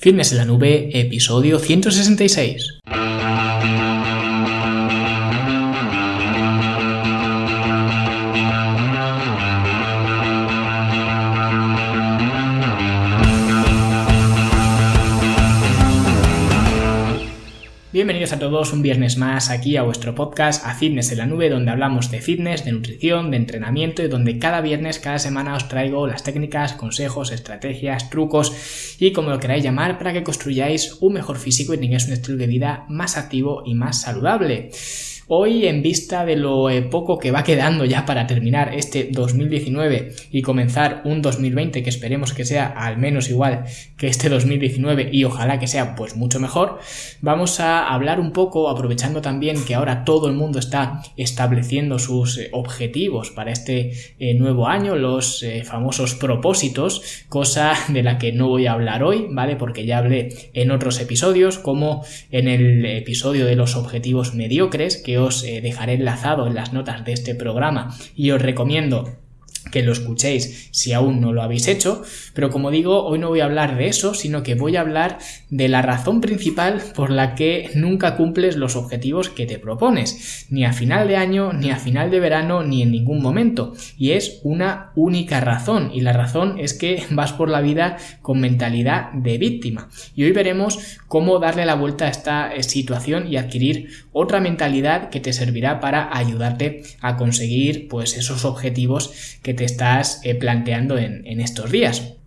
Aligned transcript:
Fitness 0.00 0.32
en 0.32 0.38
la 0.38 0.46
Nube, 0.46 0.88
episodio 0.98 1.58
166. 1.58 2.78
Todos 18.50 18.72
un 18.72 18.82
viernes 18.82 19.16
más 19.16 19.48
aquí 19.48 19.76
a 19.76 19.82
vuestro 19.82 20.12
podcast 20.12 20.66
A 20.66 20.74
Fitness 20.74 21.12
en 21.12 21.18
la 21.18 21.26
Nube, 21.26 21.48
donde 21.48 21.70
hablamos 21.70 22.10
de 22.10 22.20
fitness, 22.20 22.64
de 22.64 22.72
nutrición, 22.72 23.30
de 23.30 23.36
entrenamiento 23.36 24.02
y 24.02 24.08
donde 24.08 24.40
cada 24.40 24.60
viernes, 24.60 24.98
cada 24.98 25.20
semana 25.20 25.54
os 25.54 25.68
traigo 25.68 26.08
las 26.08 26.24
técnicas, 26.24 26.72
consejos, 26.72 27.30
estrategias, 27.30 28.10
trucos 28.10 28.96
y 28.98 29.12
como 29.12 29.30
lo 29.30 29.38
queráis 29.38 29.62
llamar 29.62 29.98
para 29.98 30.12
que 30.12 30.24
construyáis 30.24 30.96
un 31.00 31.12
mejor 31.12 31.38
físico 31.38 31.74
y 31.74 31.78
tengáis 31.78 32.06
un 32.06 32.14
estilo 32.14 32.38
de 32.38 32.48
vida 32.48 32.86
más 32.88 33.16
activo 33.16 33.62
y 33.64 33.74
más 33.74 34.02
saludable. 34.02 34.70
Hoy, 35.32 35.68
en 35.68 35.80
vista 35.80 36.26
de 36.26 36.34
lo 36.34 36.70
eh, 36.70 36.82
poco 36.82 37.16
que 37.20 37.30
va 37.30 37.44
quedando 37.44 37.84
ya 37.84 38.04
para 38.04 38.26
terminar 38.26 38.74
este 38.74 39.10
2019 39.12 40.12
y 40.32 40.42
comenzar 40.42 41.02
un 41.04 41.22
2020 41.22 41.84
que 41.84 41.88
esperemos 41.88 42.32
que 42.34 42.44
sea 42.44 42.66
al 42.66 42.98
menos 42.98 43.30
igual 43.30 43.62
que 43.96 44.08
este 44.08 44.28
2019 44.28 45.10
y 45.12 45.22
ojalá 45.22 45.60
que 45.60 45.68
sea 45.68 45.94
pues 45.94 46.16
mucho 46.16 46.40
mejor, 46.40 46.80
vamos 47.20 47.60
a 47.60 47.94
hablar 47.94 48.18
un 48.18 48.32
poco, 48.32 48.68
aprovechando 48.68 49.22
también 49.22 49.64
que 49.64 49.76
ahora 49.76 50.02
todo 50.02 50.26
el 50.26 50.34
mundo 50.34 50.58
está 50.58 51.00
estableciendo 51.16 52.00
sus 52.00 52.36
eh, 52.36 52.48
objetivos 52.50 53.30
para 53.30 53.52
este 53.52 53.92
eh, 54.18 54.34
nuevo 54.34 54.66
año, 54.66 54.96
los 54.96 55.44
famosos 55.62 56.16
propósitos, 56.16 57.22
cosa 57.28 57.74
de 57.86 58.02
la 58.02 58.18
que 58.18 58.32
no 58.32 58.48
voy 58.48 58.66
a 58.66 58.72
hablar 58.72 59.04
hoy, 59.04 59.28
¿vale? 59.30 59.54
Porque 59.54 59.86
ya 59.86 59.98
hablé 59.98 60.50
en 60.54 60.72
otros 60.72 60.98
episodios, 60.98 61.60
como 61.60 62.04
en 62.32 62.48
el 62.48 62.84
episodio 62.84 63.46
de 63.46 63.54
los 63.54 63.76
objetivos 63.76 64.34
mediocres, 64.34 64.96
que 64.96 65.19
os 65.20 65.44
eh, 65.44 65.60
dejaré 65.60 65.94
enlazado 65.94 66.46
en 66.46 66.54
las 66.54 66.72
notas 66.72 67.04
de 67.04 67.12
este 67.12 67.34
programa. 67.34 67.94
Y 68.14 68.30
os 68.30 68.42
recomiendo 68.42 69.19
que 69.70 69.82
lo 69.82 69.92
escuchéis 69.92 70.68
si 70.70 70.92
aún 70.92 71.20
no 71.20 71.32
lo 71.32 71.42
habéis 71.42 71.68
hecho, 71.68 72.02
pero 72.34 72.50
como 72.50 72.70
digo, 72.70 73.04
hoy 73.04 73.18
no 73.18 73.28
voy 73.28 73.40
a 73.40 73.44
hablar 73.44 73.76
de 73.76 73.88
eso, 73.88 74.14
sino 74.14 74.42
que 74.42 74.54
voy 74.54 74.76
a 74.76 74.80
hablar 74.80 75.18
de 75.48 75.68
la 75.68 75.82
razón 75.82 76.20
principal 76.20 76.82
por 76.94 77.10
la 77.10 77.34
que 77.34 77.70
nunca 77.74 78.16
cumples 78.16 78.56
los 78.56 78.76
objetivos 78.76 79.28
que 79.28 79.46
te 79.46 79.58
propones, 79.58 80.46
ni 80.50 80.64
a 80.64 80.72
final 80.72 81.08
de 81.08 81.16
año, 81.16 81.52
ni 81.52 81.70
a 81.70 81.76
final 81.76 82.10
de 82.10 82.20
verano, 82.20 82.62
ni 82.62 82.82
en 82.82 82.90
ningún 82.90 83.22
momento, 83.22 83.74
y 83.96 84.12
es 84.12 84.40
una 84.42 84.92
única 84.94 85.40
razón, 85.40 85.90
y 85.92 86.00
la 86.00 86.12
razón 86.12 86.58
es 86.58 86.74
que 86.74 87.02
vas 87.10 87.32
por 87.32 87.48
la 87.48 87.60
vida 87.60 87.96
con 88.22 88.40
mentalidad 88.40 89.12
de 89.12 89.38
víctima. 89.38 89.88
Y 90.14 90.24
hoy 90.24 90.32
veremos 90.32 90.78
cómo 91.08 91.38
darle 91.38 91.64
la 91.64 91.74
vuelta 91.74 92.06
a 92.06 92.10
esta 92.10 92.54
eh, 92.54 92.62
situación 92.62 93.26
y 93.30 93.36
adquirir 93.36 93.90
otra 94.12 94.40
mentalidad 94.40 95.10
que 95.10 95.20
te 95.20 95.32
servirá 95.32 95.80
para 95.80 96.16
ayudarte 96.16 96.82
a 97.00 97.16
conseguir 97.16 97.88
pues 97.88 98.16
esos 98.16 98.44
objetivos 98.44 99.38
que 99.42 99.49
te 99.54 99.64
estás 99.64 100.20
eh, 100.24 100.34
planteando 100.34 100.98
en, 100.98 101.26
en 101.26 101.40
estos 101.40 101.70
días. 101.70 102.19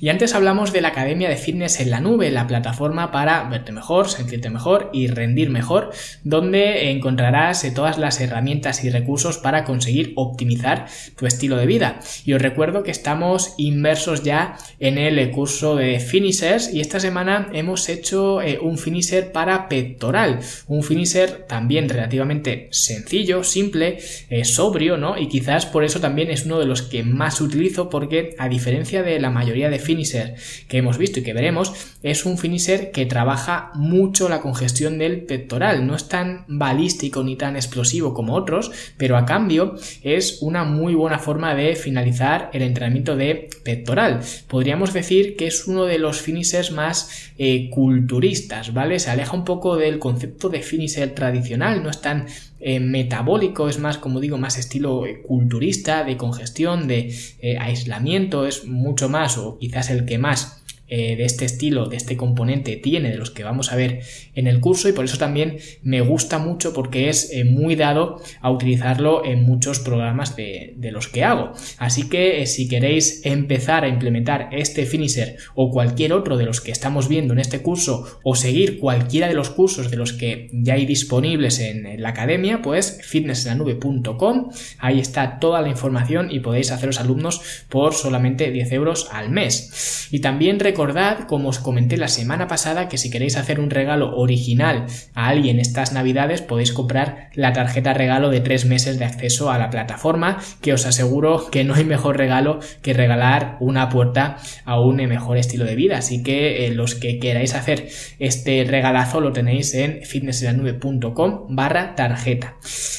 Y 0.00 0.08
antes 0.08 0.34
hablamos 0.34 0.72
de 0.72 0.80
la 0.80 0.88
Academia 0.88 1.28
de 1.28 1.36
Fitness 1.36 1.80
en 1.80 1.90
la 1.90 2.00
Nube, 2.00 2.30
la 2.30 2.46
plataforma 2.46 3.10
para 3.10 3.44
verte 3.48 3.72
mejor, 3.72 4.08
sentirte 4.08 4.50
mejor 4.50 4.90
y 4.92 5.08
rendir 5.08 5.50
mejor, 5.50 5.90
donde 6.24 6.90
encontrarás 6.90 7.64
eh, 7.64 7.70
todas 7.70 7.98
las 7.98 8.20
herramientas 8.20 8.84
y 8.84 8.90
recursos 8.90 9.38
para 9.38 9.64
conseguir 9.64 10.12
optimizar 10.16 10.86
tu 11.16 11.26
estilo 11.26 11.56
de 11.56 11.66
vida. 11.66 12.00
Y 12.24 12.32
os 12.32 12.42
recuerdo 12.42 12.82
que 12.82 12.90
estamos 12.90 13.54
inmersos 13.56 14.22
ya 14.22 14.56
en 14.78 14.98
el 14.98 15.30
curso 15.30 15.76
de 15.76 16.00
finishers 16.00 16.72
y 16.72 16.80
esta 16.80 17.00
semana 17.00 17.48
hemos 17.52 17.88
hecho 17.88 18.42
eh, 18.42 18.58
un 18.60 18.78
finisher 18.78 19.32
para 19.32 19.68
pectoral, 19.68 20.40
un 20.66 20.82
finisher 20.82 21.46
también 21.46 21.88
relativamente 21.88 22.68
sencillo, 22.70 23.44
simple, 23.44 23.98
eh, 24.28 24.44
sobrio, 24.44 24.96
¿no? 24.96 25.18
Y 25.18 25.28
quizás 25.28 25.66
por 25.66 25.84
eso 25.84 26.00
también 26.00 26.30
es 26.30 26.46
uno 26.46 26.58
de 26.58 26.66
los 26.66 26.82
que 26.82 27.02
más 27.02 27.40
utilizo 27.40 27.90
porque 27.90 28.34
a 28.38 28.48
diferencia 28.48 29.02
de 29.02 29.18
la 29.20 29.30
mayoría 29.30 29.59
de 29.68 29.78
finisher 29.78 30.36
que 30.68 30.78
hemos 30.78 30.96
visto 30.96 31.20
y 31.20 31.22
que 31.22 31.34
veremos, 31.34 31.72
es 32.02 32.24
un 32.24 32.38
finisher 32.38 32.92
que 32.92 33.04
trabaja 33.04 33.72
mucho 33.74 34.28
la 34.28 34.40
congestión 34.40 34.98
del 34.98 35.24
pectoral. 35.24 35.86
No 35.86 35.94
es 35.94 36.08
tan 36.08 36.44
balístico 36.48 37.22
ni 37.22 37.36
tan 37.36 37.56
explosivo 37.56 38.14
como 38.14 38.34
otros, 38.34 38.70
pero 38.96 39.16
a 39.16 39.26
cambio 39.26 39.74
es 40.02 40.38
una 40.40 40.64
muy 40.64 40.94
buena 40.94 41.18
forma 41.18 41.54
de 41.54 41.76
finalizar 41.76 42.50
el 42.52 42.62
entrenamiento 42.62 43.16
de 43.16 43.50
pectoral. 43.64 44.20
Podríamos 44.48 44.92
decir 44.92 45.36
que 45.36 45.46
es 45.46 45.66
uno 45.66 45.84
de 45.84 45.98
los 45.98 46.20
finishers 46.20 46.70
más 46.70 47.32
eh, 47.38 47.68
culturistas, 47.70 48.72
¿vale? 48.72 48.98
Se 48.98 49.10
aleja 49.10 49.36
un 49.36 49.44
poco 49.44 49.76
del 49.76 49.98
concepto 49.98 50.48
de 50.48 50.62
finisher 50.62 51.14
tradicional, 51.14 51.82
no 51.82 51.90
es 51.90 52.00
tan 52.00 52.26
eh, 52.60 52.78
metabólico, 52.78 53.68
es 53.68 53.78
más, 53.78 53.98
como 53.98 54.20
digo, 54.20 54.36
más 54.36 54.58
estilo 54.58 55.06
eh, 55.06 55.22
culturista, 55.22 56.04
de 56.04 56.16
congestión, 56.16 56.88
de 56.88 57.14
eh, 57.40 57.58
aislamiento, 57.58 58.46
es 58.46 58.66
mucho 58.66 59.08
más 59.08 59.38
o 59.38 59.58
quizás 59.58 59.90
el 59.90 60.04
que 60.04 60.18
más 60.18 60.59
eh, 60.92 61.14
de 61.14 61.24
este 61.24 61.44
estilo, 61.44 61.86
de 61.86 61.96
este 61.96 62.16
componente 62.16 62.74
tiene, 62.74 63.10
de 63.10 63.16
los 63.16 63.30
que 63.30 63.44
vamos 63.44 63.70
a 63.70 63.76
ver 63.76 64.00
en 64.34 64.48
el 64.48 64.58
curso 64.58 64.88
y 64.88 64.92
por 64.92 65.04
eso 65.04 65.18
también 65.18 65.58
me 65.82 66.00
gusta 66.00 66.38
mucho 66.38 66.72
porque 66.72 67.08
es 67.08 67.30
eh, 67.32 67.44
muy 67.44 67.76
dado 67.76 68.20
a 68.40 68.50
utilizarlo 68.50 69.24
en 69.24 69.44
muchos 69.44 69.78
programas 69.78 70.34
de, 70.34 70.76
los 70.90 71.06
que 71.06 71.22
hago. 71.22 71.52
Así 71.78 72.08
que 72.08 72.42
eh, 72.42 72.46
si 72.46 72.68
queréis 72.68 73.24
empezar 73.24 73.84
a 73.84 73.88
implementar 73.88 74.48
este 74.50 74.84
finisher 74.84 75.36
o 75.54 75.70
cualquier 75.70 76.12
otro 76.12 76.36
de 76.36 76.44
los 76.44 76.60
que 76.60 76.72
estamos 76.72 77.08
viendo 77.08 77.34
en 77.34 77.38
este 77.38 77.62
curso 77.62 78.18
o 78.24 78.34
seguir 78.34 78.80
cualquiera 78.80 79.28
de 79.28 79.34
los 79.34 79.50
cursos 79.50 79.92
de 79.92 79.96
los 79.96 80.12
que 80.12 80.50
ya 80.52 80.74
hay 80.74 80.86
disponibles 80.86 81.60
en, 81.60 82.02
la 82.02 82.08
academia, 82.08 82.62
pues 82.62 82.98
fitnessenlanube.com, 83.02 84.50
ahí 84.78 84.98
está 84.98 85.38
toda 85.38 85.62
la 85.62 85.68
información 85.68 86.32
y 86.32 86.40
podéis 86.40 86.72
haceros 86.72 86.98
alumnos 86.98 87.64
por 87.68 87.94
solamente 87.94 88.50
10 88.50 88.72
euros 88.72 89.08
al 89.12 89.30
mes. 89.30 90.08
Y 90.10 90.18
también 90.18 90.58
recordad, 90.80 91.26
como 91.26 91.50
os 91.50 91.58
comenté 91.58 91.98
la 91.98 92.08
semana 92.08 92.48
pasada, 92.48 92.88
que 92.88 92.96
si 92.96 93.10
queréis 93.10 93.36
hacer 93.36 93.60
un 93.60 93.68
regalo 93.68 94.16
original 94.16 94.86
a 95.14 95.28
alguien 95.28 95.60
estas 95.60 95.92
navidades, 95.92 96.40
podéis 96.40 96.72
comprar 96.72 97.28
la 97.34 97.52
tarjeta 97.52 97.92
regalo 97.92 98.30
de 98.30 98.40
tres 98.40 98.64
meses 98.64 98.98
de 98.98 99.04
acceso 99.04 99.50
a 99.50 99.58
la 99.58 99.68
plataforma, 99.68 100.38
que 100.62 100.72
os 100.72 100.86
aseguro 100.86 101.50
que 101.50 101.64
no 101.64 101.74
hay 101.74 101.84
mejor 101.84 102.16
regalo 102.16 102.60
que 102.80 102.94
regalar 102.94 103.58
una 103.60 103.90
puerta 103.90 104.38
a 104.64 104.80
un 104.80 104.96
mejor 104.96 105.36
estilo 105.36 105.66
de 105.66 105.76
vida. 105.76 105.98
Así 105.98 106.22
que 106.22 106.64
eh, 106.64 106.70
los 106.70 106.94
que 106.94 107.18
queráis 107.18 107.54
hacer 107.54 107.90
este 108.18 108.64
regalazo 108.64 109.20
lo 109.20 109.32
tenéis 109.32 109.74
en 109.74 110.02
fitnessenlanube.com 110.02 111.54
barra 111.54 111.94
tarjeta. 111.94 112.56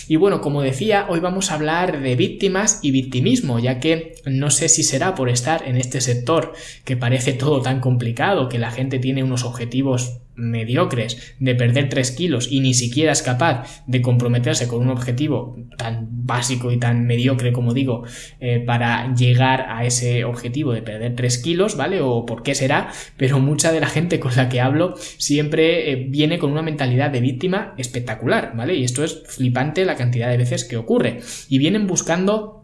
Y 0.07 0.17
bueno, 0.17 0.41
como 0.41 0.61
decía, 0.61 1.07
hoy 1.09 1.19
vamos 1.19 1.49
a 1.49 1.55
hablar 1.55 2.01
de 2.01 2.15
víctimas 2.15 2.79
y 2.83 2.91
victimismo, 2.91 3.57
ya 3.57 3.79
que 3.79 4.15
no 4.25 4.51
sé 4.51 4.69
si 4.69 4.83
será 4.83 5.15
por 5.15 5.29
estar 5.29 5.67
en 5.67 5.77
este 5.77 5.99
sector 5.99 6.53
que 6.85 6.95
parece 6.95 7.33
todo 7.33 7.61
tan 7.61 7.70
complicado, 7.79 8.49
que 8.49 8.59
la 8.59 8.71
gente 8.71 8.99
tiene 8.99 9.23
unos 9.23 9.45
objetivos 9.45 10.21
mediocres 10.35 11.35
de 11.39 11.55
perder 11.55 11.89
3 11.89 12.11
kilos 12.11 12.51
y 12.51 12.61
ni 12.61 12.73
siquiera 12.73 13.11
es 13.11 13.21
capaz 13.21 13.83
de 13.85 14.01
comprometerse 14.01 14.67
con 14.67 14.81
un 14.81 14.89
objetivo 14.89 15.57
tan 15.77 16.07
básico 16.09 16.71
y 16.71 16.77
tan 16.77 17.05
mediocre 17.05 17.51
como 17.51 17.73
digo 17.73 18.03
eh, 18.39 18.63
para 18.65 19.13
llegar 19.13 19.65
a 19.69 19.85
ese 19.85 20.23
objetivo 20.23 20.73
de 20.73 20.81
perder 20.81 21.15
3 21.15 21.37
kilos, 21.39 21.75
¿vale? 21.75 22.01
O 22.01 22.25
por 22.25 22.43
qué 22.43 22.55
será, 22.55 22.91
pero 23.17 23.39
mucha 23.39 23.71
de 23.71 23.81
la 23.81 23.87
gente 23.87 24.19
con 24.19 24.35
la 24.35 24.49
que 24.49 24.61
hablo 24.61 24.95
siempre 24.95 25.91
eh, 25.91 25.95
viene 26.09 26.39
con 26.39 26.51
una 26.51 26.61
mentalidad 26.61 27.11
de 27.11 27.21
víctima 27.21 27.73
espectacular, 27.77 28.53
¿vale? 28.55 28.75
Y 28.75 28.83
esto 28.83 29.03
es 29.03 29.23
flipante 29.27 29.85
la 29.85 29.95
cantidad 29.95 30.29
de 30.29 30.37
veces 30.37 30.65
que 30.65 30.77
ocurre 30.77 31.19
y 31.49 31.57
vienen 31.57 31.87
buscando 31.87 32.60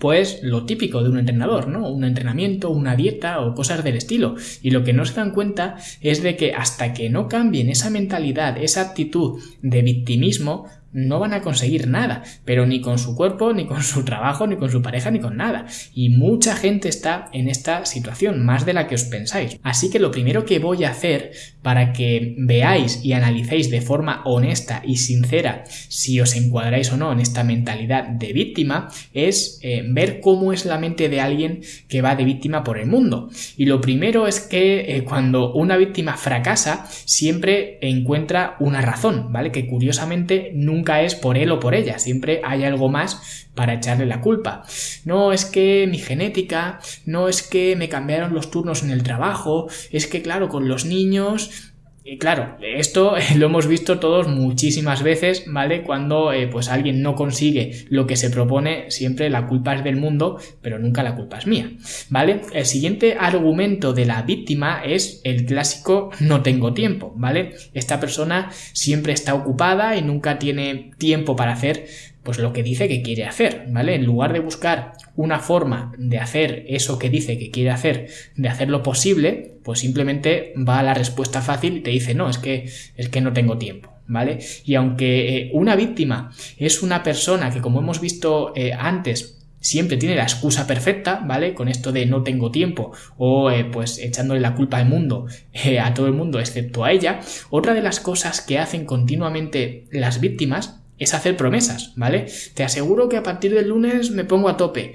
pues 0.00 0.40
lo 0.42 0.64
típico 0.64 1.02
de 1.02 1.10
un 1.10 1.18
entrenador, 1.18 1.68
¿no? 1.68 1.88
Un 1.90 2.04
entrenamiento, 2.04 2.70
una 2.70 2.96
dieta 2.96 3.40
o 3.40 3.54
cosas 3.54 3.82
del 3.84 3.96
estilo. 3.96 4.36
Y 4.62 4.70
lo 4.70 4.84
que 4.84 4.92
no 4.92 5.04
se 5.04 5.14
dan 5.14 5.32
cuenta 5.32 5.76
es 6.00 6.22
de 6.22 6.36
que 6.36 6.54
hasta 6.54 6.92
que 6.92 7.10
no 7.10 7.28
cambien 7.28 7.68
esa 7.68 7.90
mentalidad, 7.90 8.58
esa 8.58 8.82
actitud 8.82 9.40
de 9.62 9.82
victimismo, 9.82 10.66
no 10.92 11.18
van 11.18 11.34
a 11.34 11.42
conseguir 11.42 11.88
nada, 11.88 12.22
pero 12.44 12.66
ni 12.66 12.80
con 12.80 12.98
su 12.98 13.14
cuerpo, 13.14 13.52
ni 13.52 13.66
con 13.66 13.82
su 13.82 14.04
trabajo, 14.04 14.46
ni 14.46 14.56
con 14.56 14.70
su 14.70 14.82
pareja, 14.82 15.10
ni 15.10 15.20
con 15.20 15.36
nada. 15.36 15.66
Y 15.94 16.10
mucha 16.10 16.56
gente 16.56 16.88
está 16.88 17.28
en 17.32 17.48
esta 17.48 17.84
situación, 17.84 18.44
más 18.44 18.64
de 18.64 18.72
la 18.72 18.86
que 18.86 18.94
os 18.94 19.04
pensáis. 19.04 19.58
Así 19.62 19.90
que 19.90 19.98
lo 19.98 20.10
primero 20.10 20.44
que 20.44 20.58
voy 20.58 20.84
a 20.84 20.90
hacer 20.90 21.32
para 21.62 21.92
que 21.92 22.34
veáis 22.38 23.04
y 23.04 23.12
analicéis 23.12 23.70
de 23.70 23.80
forma 23.80 24.22
honesta 24.24 24.82
y 24.84 24.96
sincera 24.96 25.64
si 25.88 26.20
os 26.20 26.34
encuadráis 26.34 26.92
o 26.92 26.96
no 26.96 27.12
en 27.12 27.20
esta 27.20 27.44
mentalidad 27.44 28.04
de 28.04 28.32
víctima 28.32 28.88
es 29.12 29.58
eh, 29.62 29.82
ver 29.86 30.20
cómo 30.20 30.52
es 30.52 30.64
la 30.64 30.78
mente 30.78 31.08
de 31.08 31.20
alguien 31.20 31.60
que 31.88 32.02
va 32.02 32.16
de 32.16 32.24
víctima 32.24 32.64
por 32.64 32.78
el 32.78 32.86
mundo. 32.86 33.28
Y 33.56 33.66
lo 33.66 33.80
primero 33.80 34.26
es 34.26 34.40
que 34.40 34.96
eh, 34.96 35.04
cuando 35.04 35.52
una 35.52 35.76
víctima 35.76 36.16
fracasa, 36.16 36.86
siempre 37.04 37.78
encuentra 37.82 38.56
una 38.60 38.80
razón, 38.80 39.32
¿vale? 39.32 39.52
Que 39.52 39.66
curiosamente 39.66 40.52
nunca 40.54 40.77
nunca 40.78 41.02
es 41.02 41.16
por 41.16 41.36
él 41.36 41.50
o 41.50 41.58
por 41.58 41.74
ella, 41.74 41.98
siempre 41.98 42.40
hay 42.44 42.64
algo 42.64 42.88
más 42.88 43.48
para 43.54 43.74
echarle 43.74 44.06
la 44.06 44.20
culpa. 44.20 44.62
No 45.04 45.32
es 45.32 45.44
que 45.44 45.88
mi 45.90 45.98
genética, 45.98 46.78
no 47.04 47.28
es 47.28 47.42
que 47.42 47.74
me 47.74 47.88
cambiaron 47.88 48.32
los 48.32 48.50
turnos 48.50 48.84
en 48.84 48.90
el 48.90 49.02
trabajo, 49.02 49.68
es 49.90 50.06
que 50.06 50.22
claro, 50.22 50.48
con 50.48 50.68
los 50.68 50.84
niños 50.84 51.67
y 52.10 52.16
claro, 52.16 52.56
esto 52.62 53.16
lo 53.36 53.46
hemos 53.46 53.66
visto 53.66 53.98
todos 53.98 54.28
muchísimas 54.28 55.02
veces, 55.02 55.44
¿vale? 55.46 55.82
Cuando 55.82 56.32
eh, 56.32 56.48
pues 56.48 56.68
alguien 56.68 57.02
no 57.02 57.14
consigue 57.14 57.84
lo 57.90 58.06
que 58.06 58.16
se 58.16 58.30
propone, 58.30 58.90
siempre 58.90 59.28
la 59.28 59.46
culpa 59.46 59.74
es 59.74 59.84
del 59.84 59.96
mundo, 59.96 60.38
pero 60.62 60.78
nunca 60.78 61.02
la 61.02 61.14
culpa 61.14 61.36
es 61.36 61.46
mía, 61.46 61.70
¿vale? 62.08 62.40
El 62.54 62.64
siguiente 62.64 63.18
argumento 63.20 63.92
de 63.92 64.06
la 64.06 64.22
víctima 64.22 64.80
es 64.82 65.20
el 65.24 65.44
clásico 65.44 66.10
no 66.20 66.42
tengo 66.42 66.72
tiempo, 66.72 67.12
¿vale? 67.14 67.52
Esta 67.74 68.00
persona 68.00 68.50
siempre 68.72 69.12
está 69.12 69.34
ocupada 69.34 69.94
y 69.94 70.02
nunca 70.02 70.38
tiene 70.38 70.92
tiempo 70.96 71.36
para 71.36 71.52
hacer 71.52 71.88
pues 72.28 72.36
lo 72.36 72.52
que 72.52 72.62
dice 72.62 72.88
que 72.88 73.00
quiere 73.00 73.24
hacer, 73.24 73.64
¿vale? 73.70 73.94
En 73.94 74.04
lugar 74.04 74.34
de 74.34 74.40
buscar 74.40 74.92
una 75.16 75.38
forma 75.38 75.94
de 75.96 76.18
hacer 76.18 76.66
eso 76.68 76.98
que 76.98 77.08
dice 77.08 77.38
que 77.38 77.50
quiere 77.50 77.70
hacer, 77.70 78.10
de 78.36 78.50
hacerlo 78.50 78.82
posible, 78.82 79.54
pues 79.64 79.78
simplemente 79.78 80.52
va 80.54 80.78
a 80.78 80.82
la 80.82 80.92
respuesta 80.92 81.40
fácil 81.40 81.78
y 81.78 81.80
te 81.80 81.88
dice, 81.88 82.12
no, 82.12 82.28
es 82.28 82.36
que, 82.36 82.68
es 82.96 83.08
que 83.08 83.22
no 83.22 83.32
tengo 83.32 83.56
tiempo. 83.56 83.94
¿Vale? 84.06 84.40
Y 84.66 84.74
aunque 84.74 85.38
eh, 85.38 85.50
una 85.54 85.74
víctima 85.74 86.30
es 86.58 86.82
una 86.82 87.02
persona 87.02 87.50
que, 87.50 87.62
como 87.62 87.80
hemos 87.80 87.98
visto 87.98 88.52
eh, 88.54 88.74
antes, 88.74 89.38
siempre 89.58 89.96
tiene 89.96 90.14
la 90.14 90.24
excusa 90.24 90.66
perfecta, 90.66 91.22
¿vale? 91.24 91.54
Con 91.54 91.68
esto 91.68 91.92
de 91.92 92.04
no 92.04 92.24
tengo 92.24 92.50
tiempo 92.50 92.92
o 93.16 93.50
eh, 93.50 93.64
pues 93.64 93.98
echándole 93.98 94.40
la 94.40 94.54
culpa 94.54 94.76
al 94.76 94.86
mundo, 94.86 95.28
a 95.82 95.94
todo 95.94 96.08
el 96.08 96.12
mundo 96.12 96.40
excepto 96.40 96.84
a 96.84 96.92
ella, 96.92 97.20
otra 97.48 97.72
de 97.72 97.80
las 97.80 98.00
cosas 98.00 98.42
que 98.42 98.58
hacen 98.58 98.84
continuamente 98.84 99.86
las 99.90 100.20
víctimas 100.20 100.82
es 100.98 101.14
hacer 101.14 101.36
promesas, 101.36 101.92
¿vale? 101.96 102.26
Te 102.54 102.64
aseguro 102.64 103.08
que 103.08 103.16
a 103.16 103.22
partir 103.22 103.54
del 103.54 103.68
lunes 103.68 104.10
me 104.10 104.24
pongo 104.24 104.48
a 104.48 104.56
tope. 104.56 104.94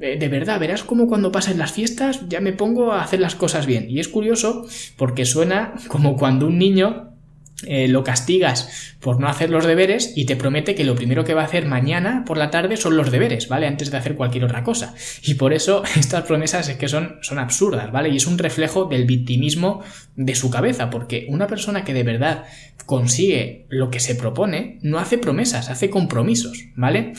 Eh, 0.00 0.16
de 0.18 0.28
verdad, 0.28 0.60
verás 0.60 0.82
como 0.82 1.08
cuando 1.08 1.32
pasen 1.32 1.58
las 1.58 1.72
fiestas 1.72 2.28
ya 2.28 2.40
me 2.40 2.52
pongo 2.52 2.92
a 2.92 3.02
hacer 3.02 3.20
las 3.20 3.34
cosas 3.34 3.66
bien. 3.66 3.90
Y 3.90 4.00
es 4.00 4.08
curioso 4.08 4.66
porque 4.96 5.24
suena 5.24 5.74
como 5.88 6.16
cuando 6.16 6.46
un 6.46 6.58
niño 6.58 7.17
eh, 7.66 7.88
lo 7.88 8.04
castigas 8.04 8.94
por 9.00 9.18
no 9.18 9.28
hacer 9.28 9.50
los 9.50 9.66
deberes 9.66 10.12
y 10.14 10.26
te 10.26 10.36
promete 10.36 10.76
que 10.76 10.84
lo 10.84 10.94
primero 10.94 11.24
que 11.24 11.34
va 11.34 11.42
a 11.42 11.46
hacer 11.46 11.66
mañana 11.66 12.22
por 12.24 12.36
la 12.36 12.50
tarde 12.50 12.76
son 12.76 12.96
los 12.96 13.10
deberes, 13.10 13.48
¿vale? 13.48 13.66
Antes 13.66 13.90
de 13.90 13.96
hacer 13.96 14.14
cualquier 14.14 14.44
otra 14.44 14.62
cosa. 14.62 14.94
Y 15.22 15.34
por 15.34 15.52
eso 15.52 15.82
estas 15.96 16.24
promesas 16.24 16.68
es 16.68 16.76
que 16.76 16.88
son, 16.88 17.18
son 17.22 17.38
absurdas, 17.38 17.90
¿vale? 17.90 18.10
Y 18.10 18.16
es 18.16 18.26
un 18.26 18.38
reflejo 18.38 18.84
del 18.84 19.06
victimismo 19.06 19.82
de 20.14 20.34
su 20.36 20.50
cabeza, 20.50 20.88
porque 20.90 21.26
una 21.28 21.48
persona 21.48 21.84
que 21.84 21.94
de 21.94 22.04
verdad 22.04 22.44
consigue 22.86 23.66
lo 23.68 23.90
que 23.90 24.00
se 24.00 24.14
propone, 24.14 24.78
no 24.80 24.98
hace 24.98 25.18
promesas, 25.18 25.68
hace 25.68 25.90
compromisos, 25.90 26.64
¿vale? 26.74 27.12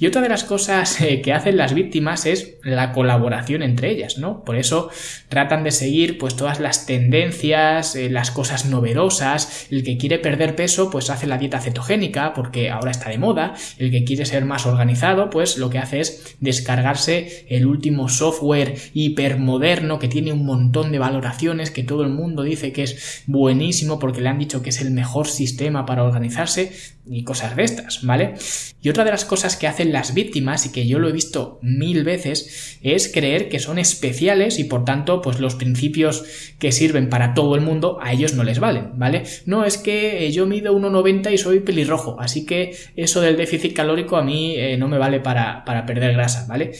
Y 0.00 0.06
otra 0.06 0.20
de 0.20 0.28
las 0.28 0.42
cosas 0.42 1.00
eh, 1.00 1.22
que 1.22 1.32
hacen 1.32 1.56
las 1.56 1.74
víctimas 1.74 2.26
es 2.26 2.56
la 2.64 2.90
colaboración 2.92 3.62
entre 3.62 3.90
ellas, 3.92 4.18
¿no? 4.18 4.42
Por 4.42 4.56
eso 4.56 4.90
tratan 5.28 5.62
de 5.62 5.70
seguir 5.70 6.18
pues 6.18 6.34
todas 6.34 6.58
las 6.58 6.86
tendencias, 6.86 7.94
eh, 7.94 8.10
las 8.10 8.32
cosas 8.32 8.66
novedosas, 8.66 9.68
el 9.70 9.81
que 9.82 9.98
quiere 9.98 10.18
perder 10.18 10.56
peso 10.56 10.90
pues 10.90 11.10
hace 11.10 11.26
la 11.26 11.38
dieta 11.38 11.60
cetogénica 11.60 12.32
porque 12.34 12.70
ahora 12.70 12.90
está 12.90 13.10
de 13.10 13.18
moda, 13.18 13.54
el 13.78 13.90
que 13.90 14.04
quiere 14.04 14.26
ser 14.26 14.44
más 14.44 14.66
organizado 14.66 15.30
pues 15.30 15.58
lo 15.58 15.70
que 15.70 15.78
hace 15.78 16.00
es 16.00 16.36
descargarse 16.40 17.46
el 17.48 17.66
último 17.66 18.08
software 18.08 18.76
hipermoderno 18.94 19.98
que 19.98 20.08
tiene 20.08 20.32
un 20.32 20.44
montón 20.44 20.92
de 20.92 20.98
valoraciones 20.98 21.70
que 21.70 21.82
todo 21.82 22.02
el 22.02 22.10
mundo 22.10 22.42
dice 22.42 22.72
que 22.72 22.84
es 22.84 23.22
buenísimo 23.26 23.98
porque 23.98 24.20
le 24.20 24.28
han 24.28 24.38
dicho 24.38 24.62
que 24.62 24.70
es 24.70 24.80
el 24.80 24.90
mejor 24.90 25.28
sistema 25.28 25.86
para 25.86 26.04
organizarse 26.04 26.72
y 27.04 27.24
cosas 27.24 27.56
de 27.56 27.64
estas, 27.64 28.04
¿vale? 28.04 28.34
Y 28.80 28.88
otra 28.88 29.04
de 29.04 29.10
las 29.10 29.24
cosas 29.24 29.56
que 29.56 29.66
hacen 29.66 29.92
las 29.92 30.14
víctimas 30.14 30.66
y 30.66 30.72
que 30.72 30.86
yo 30.86 30.98
lo 30.98 31.08
he 31.08 31.12
visto 31.12 31.58
mil 31.62 32.04
veces 32.04 32.78
es 32.82 33.10
creer 33.12 33.48
que 33.48 33.58
son 33.58 33.78
especiales 33.78 34.58
y 34.58 34.64
por 34.64 34.84
tanto 34.84 35.20
pues 35.20 35.40
los 35.40 35.56
principios 35.56 36.24
que 36.58 36.70
sirven 36.70 37.08
para 37.08 37.34
todo 37.34 37.54
el 37.56 37.60
mundo 37.60 37.98
a 38.00 38.12
ellos 38.12 38.34
no 38.34 38.44
les 38.44 38.60
valen, 38.60 38.90
¿vale? 38.98 39.24
No 39.46 39.64
es 39.64 39.71
que 39.78 40.30
yo 40.32 40.46
mido 40.46 40.76
1,90 40.76 41.32
y 41.32 41.38
soy 41.38 41.60
pelirrojo, 41.60 42.20
así 42.20 42.46
que 42.46 42.76
eso 42.96 43.20
del 43.20 43.36
déficit 43.36 43.74
calórico 43.74 44.16
a 44.16 44.22
mí 44.22 44.54
eh, 44.56 44.76
no 44.76 44.88
me 44.88 44.98
vale 44.98 45.20
para, 45.20 45.64
para 45.64 45.86
perder 45.86 46.12
grasa, 46.14 46.46
¿vale? 46.48 46.72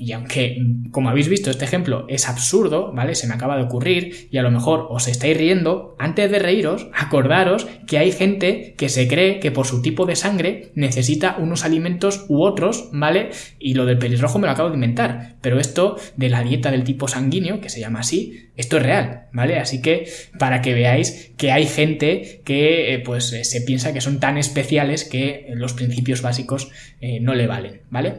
Y 0.00 0.12
aunque, 0.12 0.64
como 0.92 1.08
habéis 1.10 1.28
visto, 1.28 1.50
este 1.50 1.64
ejemplo 1.64 2.06
es 2.08 2.28
absurdo, 2.28 2.92
¿vale? 2.92 3.16
Se 3.16 3.26
me 3.26 3.34
acaba 3.34 3.56
de 3.56 3.64
ocurrir 3.64 4.28
y 4.30 4.38
a 4.38 4.42
lo 4.42 4.50
mejor 4.52 4.86
os 4.90 5.08
estáis 5.08 5.36
riendo, 5.36 5.96
antes 5.98 6.30
de 6.30 6.38
reíros, 6.38 6.88
acordaros 6.94 7.66
que 7.86 7.98
hay 7.98 8.12
gente 8.12 8.74
que 8.78 8.88
se 8.88 9.08
cree 9.08 9.40
que 9.40 9.50
por 9.50 9.66
su 9.66 9.82
tipo 9.82 10.06
de 10.06 10.14
sangre 10.14 10.70
necesita 10.76 11.36
unos 11.40 11.64
alimentos 11.64 12.26
u 12.28 12.42
otros, 12.44 12.90
¿vale? 12.92 13.30
Y 13.58 13.74
lo 13.74 13.86
del 13.86 13.98
pelirrojo 13.98 14.38
me 14.38 14.46
lo 14.46 14.52
acabo 14.52 14.68
de 14.68 14.76
inventar, 14.76 15.36
pero 15.40 15.58
esto 15.58 15.96
de 16.16 16.28
la 16.28 16.44
dieta 16.44 16.70
del 16.70 16.84
tipo 16.84 17.08
sanguíneo, 17.08 17.60
que 17.60 17.68
se 17.68 17.80
llama 17.80 18.00
así, 18.00 18.47
esto 18.58 18.76
es 18.76 18.82
real, 18.82 19.28
¿vale? 19.32 19.58
Así 19.60 19.80
que 19.80 20.08
para 20.36 20.60
que 20.62 20.74
veáis 20.74 21.30
que 21.36 21.52
hay 21.52 21.64
gente 21.64 22.42
que 22.44 22.92
eh, 22.92 22.98
pues 22.98 23.32
eh, 23.32 23.44
se 23.44 23.60
piensa 23.60 23.92
que 23.92 24.00
son 24.00 24.18
tan 24.18 24.36
especiales 24.36 25.04
que 25.04 25.46
los 25.54 25.74
principios 25.74 26.22
básicos 26.22 26.68
eh, 27.00 27.20
no 27.20 27.36
le 27.36 27.46
valen, 27.46 27.82
¿vale? 27.88 28.14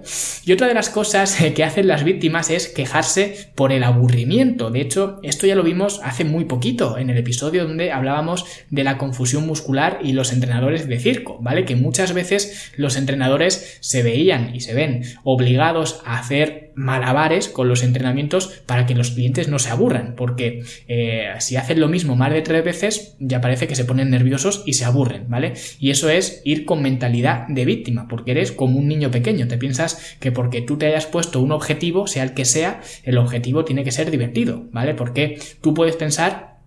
Y 0.46 0.54
otra 0.54 0.68
de 0.68 0.74
las 0.74 0.90
cosas 0.90 1.38
que 1.56 1.64
hacen 1.66 1.90
las 1.90 2.06
víctimas 2.06 2.50
es 2.50 2.70
quejarse 2.70 3.52
por 3.54 3.74
el 3.74 3.84
aburrimiento. 3.84 4.72
De 4.72 4.80
hecho, 4.80 5.20
esto 5.24 5.46
ya 5.46 5.56
lo 5.56 5.64
vimos 5.64 6.00
hace 6.06 6.24
muy 6.24 6.46
poquito 6.46 6.98
en 6.98 7.10
el 7.10 7.18
episodio 7.18 7.68
donde 7.68 7.92
hablábamos 7.92 8.46
de 8.70 8.86
la 8.86 8.98
confusión 8.98 9.46
muscular 9.46 10.00
y 10.02 10.14
los 10.14 10.32
entrenadores 10.32 10.88
de 10.88 11.00
circo, 11.00 11.38
¿vale? 11.42 11.66
Que 11.66 11.76
muchas 11.76 12.14
veces 12.14 12.72
los 12.78 12.96
entrenadores 12.96 13.78
se 13.82 14.04
veían 14.04 14.56
y 14.56 14.62
se 14.62 14.74
ven 14.74 15.04
obligados 15.26 16.02
a 16.06 16.18
hacer 16.18 16.70
malabares 16.80 17.50
con 17.50 17.68
los 17.68 17.84
entrenamientos 17.84 18.48
para 18.66 18.86
que 18.86 18.96
los 18.96 19.12
clientes 19.12 19.50
no 19.50 19.60
se 19.60 19.70
aburran, 19.70 20.16
porque 20.30 20.64
eh, 20.88 21.32
si 21.40 21.56
hacen 21.56 21.80
lo 21.80 21.88
mismo 21.88 22.16
más 22.16 22.32
de 22.32 22.44
tres 22.44 22.64
veces, 22.64 23.16
ya 23.20 23.42
parece 23.42 23.68
que 23.68 23.74
se 23.74 23.84
ponen 23.84 24.12
nerviosos 24.12 24.62
y 24.68 24.74
se 24.74 24.86
aburren, 24.86 25.28
¿vale? 25.28 25.54
Y 25.80 25.90
eso 25.90 26.08
es 26.08 26.44
ir 26.46 26.66
con 26.66 26.84
mentalidad 26.84 27.48
de 27.48 27.66
víctima, 27.66 28.08
porque 28.08 28.32
eres 28.32 28.52
como 28.52 28.78
un 28.78 28.88
niño 28.88 29.10
pequeño, 29.10 29.48
te 29.48 29.58
piensas 29.58 30.16
que 30.20 30.32
porque 30.32 30.62
tú 30.62 30.78
te 30.78 30.86
hayas 30.86 31.08
puesto 31.08 31.42
un 31.42 31.52
objetivo, 31.52 32.06
sea 32.06 32.22
el 32.22 32.36
que 32.36 32.46
sea, 32.46 32.82
el 33.04 33.18
objetivo 33.18 33.66
tiene 33.66 33.84
que 33.84 33.92
ser 33.92 34.12
divertido, 34.12 34.68
¿vale? 34.72 34.94
Porque 34.94 35.40
tú 35.62 35.74
puedes 35.74 35.96
pensar 35.96 36.60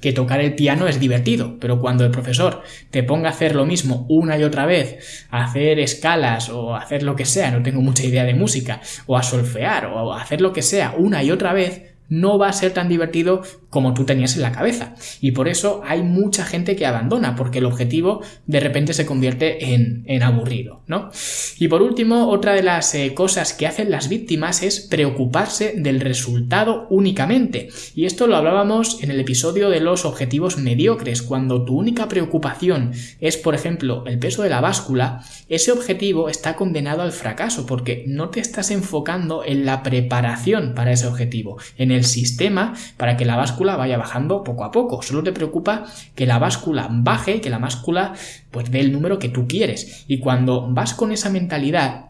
que 0.00 0.14
tocar 0.14 0.40
el 0.40 0.54
piano 0.54 0.88
es 0.88 0.98
divertido, 0.98 1.58
pero 1.60 1.78
cuando 1.78 2.06
el 2.06 2.10
profesor 2.10 2.62
te 2.90 3.02
ponga 3.02 3.28
a 3.28 3.32
hacer 3.32 3.54
lo 3.54 3.66
mismo 3.66 4.06
una 4.08 4.38
y 4.38 4.44
otra 4.44 4.64
vez, 4.64 5.26
a 5.30 5.44
hacer 5.44 5.78
escalas 5.78 6.48
o 6.48 6.74
hacer 6.74 7.02
lo 7.02 7.16
que 7.16 7.26
sea, 7.26 7.50
no 7.50 7.62
tengo 7.62 7.82
mucha 7.82 8.04
idea 8.04 8.24
de 8.24 8.32
música, 8.32 8.80
o 9.06 9.18
a 9.18 9.22
solfear 9.22 9.86
o 9.86 10.14
a 10.14 10.22
hacer 10.22 10.40
lo 10.40 10.54
que 10.54 10.62
sea 10.62 10.94
una 10.96 11.22
y 11.22 11.30
otra 11.30 11.52
vez, 11.52 11.89
no 12.10 12.36
va 12.36 12.48
a 12.48 12.52
ser 12.52 12.74
tan 12.74 12.88
divertido 12.88 13.42
como 13.70 13.94
tú 13.94 14.04
tenías 14.04 14.34
en 14.36 14.42
la 14.42 14.52
cabeza. 14.52 14.94
Y 15.20 15.30
por 15.30 15.48
eso 15.48 15.80
hay 15.86 16.02
mucha 16.02 16.44
gente 16.44 16.76
que 16.76 16.84
abandona, 16.84 17.36
porque 17.36 17.58
el 17.58 17.66
objetivo 17.66 18.20
de 18.46 18.60
repente 18.60 18.92
se 18.92 19.06
convierte 19.06 19.72
en, 19.72 20.22
aburrido, 20.22 20.82
¿no? 20.86 21.10
Y 21.58 21.68
por 21.68 21.80
último, 21.80 22.28
otra 22.28 22.52
de 22.52 22.62
las 22.62 22.94
eh, 22.94 23.14
cosas 23.14 23.54
que 23.54 23.66
hacen 23.66 23.90
las 23.90 24.08
víctimas 24.08 24.62
es 24.62 24.80
preocuparse 24.80 25.74
del 25.76 26.00
resultado 26.00 26.86
únicamente. 26.90 27.68
Y 27.94 28.04
esto 28.04 28.26
lo 28.26 28.36
hablábamos 28.36 29.02
en 29.02 29.10
el 29.10 29.20
episodio 29.20 29.70
de 29.70 29.80
los 29.80 30.04
objetivos 30.04 30.58
mediocres. 30.58 31.22
Cuando 31.22 31.64
tu 31.64 31.78
única 31.78 32.08
preocupación 32.08 32.92
es, 33.20 33.36
por 33.36 33.54
ejemplo, 33.54 34.04
el 34.06 34.18
peso 34.18 34.42
de 34.42 34.50
la 34.50 34.60
báscula, 34.60 35.24
ese 35.48 35.70
objetivo 35.70 36.28
está 36.28 36.56
condenado 36.56 37.02
al 37.02 37.12
fracaso, 37.12 37.66
porque 37.66 38.04
no 38.06 38.30
te 38.30 38.40
estás 38.40 38.70
enfocando 38.72 39.44
en 39.44 39.64
la 39.64 39.82
preparación 39.82 40.74
para 40.74 40.92
ese 40.92 41.06
objetivo, 41.06 41.58
en 41.78 41.92
el 41.92 41.99
sistema 42.04 42.74
para 42.96 43.16
que 43.16 43.24
la 43.24 43.36
báscula 43.36 43.76
vaya 43.76 43.98
bajando 43.98 44.44
poco 44.44 44.64
a 44.64 44.70
poco. 44.70 45.02
Solo 45.02 45.22
te 45.22 45.32
preocupa 45.32 45.84
que 46.14 46.26
la 46.26 46.38
báscula 46.38 46.88
baje, 46.90 47.40
que 47.40 47.50
la 47.50 47.58
báscula 47.58 48.14
pues 48.50 48.70
dé 48.70 48.80
el 48.80 48.92
número 48.92 49.18
que 49.18 49.28
tú 49.28 49.46
quieres. 49.46 50.04
Y 50.08 50.18
cuando 50.18 50.68
vas 50.70 50.94
con 50.94 51.12
esa 51.12 51.30
mentalidad 51.30 52.09